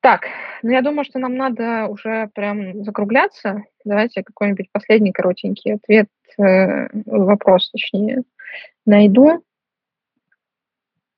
[0.01, 0.29] Так,
[0.63, 3.65] ну я думаю, что нам надо уже прям закругляться.
[3.85, 6.07] Давайте какой-нибудь последний коротенький ответ,
[6.39, 8.23] э, вопрос точнее,
[8.85, 9.43] найду.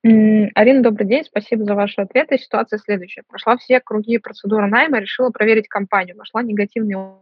[0.03, 2.39] Арина, добрый день, спасибо за ваши ответы.
[2.39, 3.25] Ситуация следующая.
[3.29, 6.17] Прошла все круги процедуры найма, решила проверить компанию.
[6.17, 7.19] Нашла негативные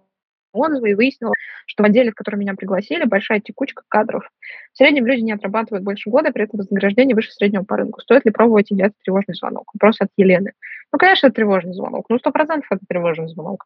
[0.56, 1.32] отзывы и выяснила,
[1.66, 4.28] что в отделе, в который меня пригласили, большая текучка кадров.
[4.72, 8.00] В среднем люди не отрабатывают больше года, при этом вознаграждение выше среднего по рынку.
[8.00, 9.70] Стоит ли пробовать или это тревожный звонок?
[9.74, 10.52] Вопрос от Елены.
[10.92, 12.06] Ну, конечно, это тревожный звонок.
[12.08, 13.64] Ну, сто процентов это тревожный звонок.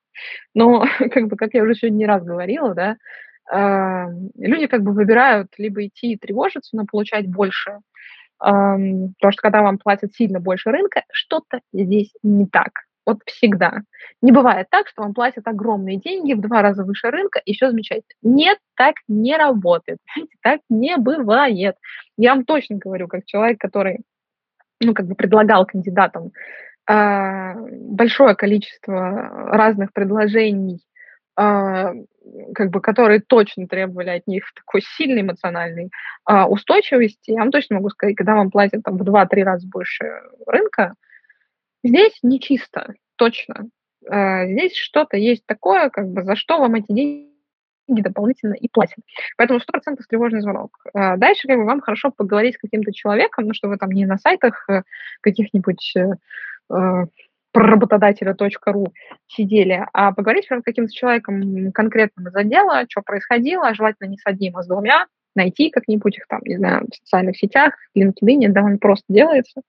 [0.54, 2.96] Но, как бы, как я уже сегодня не раз говорила, да,
[3.52, 7.78] э, люди как бы выбирают либо идти и тревожиться, но получать больше,
[8.40, 12.70] потому что когда вам платят сильно больше рынка, что-то здесь не так.
[13.06, 13.80] Вот всегда.
[14.22, 17.70] Не бывает так, что вам платят огромные деньги в два раза выше рынка, и все
[17.70, 18.04] замечательно.
[18.22, 19.98] Нет, так не работает.
[20.42, 21.76] Так не бывает.
[22.16, 24.00] Я вам точно говорю, как человек, который
[24.80, 26.32] ну, как бы предлагал кандидатам
[26.88, 30.80] э, большое количество разных предложений
[31.36, 31.94] а,
[32.54, 35.90] как бы, которые точно требовали от них такой сильной эмоциональной
[36.26, 40.04] а, устойчивости, я вам точно могу сказать, когда вам платят там в 2-3 раза больше
[40.46, 40.94] рынка,
[41.82, 43.68] здесь нечисто, точно.
[44.08, 47.30] А, здесь что-то есть такое, как бы, за что вам эти деньги
[47.88, 48.98] дополнительно и платят.
[49.36, 50.78] Поэтому 100% тревожный звонок.
[50.94, 54.06] А дальше как бы, вам хорошо поговорить с каким-то человеком, ну, что вы там не
[54.06, 54.82] на сайтах э,
[55.20, 57.06] каких-нибудь э,
[57.52, 58.92] проработодателя.ру
[59.26, 64.22] сидели, а поговорить прям с каким-то человеком конкретным из отдела, что происходило, желательно не с
[64.24, 68.48] одним, а с двумя, найти как-нибудь их там, не знаю, в социальных сетях, в LinkedIn,
[68.48, 69.62] да, он просто делается,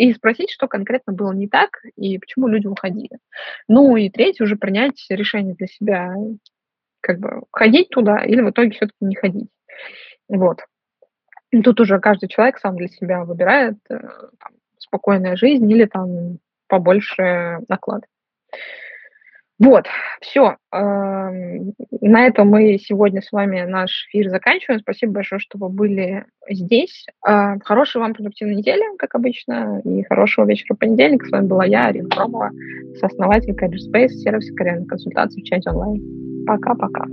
[0.00, 3.18] и спросить, что конкретно было не так и почему люди уходили.
[3.68, 6.14] Ну и третье, уже принять решение для себя,
[7.02, 9.50] как бы ходить туда или в итоге все-таки не ходить.
[10.26, 10.60] Вот.
[11.50, 16.38] И тут уже каждый человек сам для себя выбирает э, там, спокойная жизнь или там
[16.66, 18.04] побольше наклад.
[19.60, 19.84] Вот,
[20.22, 20.56] все.
[20.72, 24.80] Эм, на этом мы сегодня с вами наш эфир заканчиваем.
[24.80, 27.06] Спасибо большое, что вы были здесь.
[27.28, 31.26] Э, хорошей вам продуктивной недели, как обычно, и хорошего вечера понедельника.
[31.26, 32.50] С вами была я, Арина Хромова,
[33.00, 36.46] сооснователь Career Space, сервиса карьерной консультации в чате онлайн.
[36.46, 37.04] Пока-пока.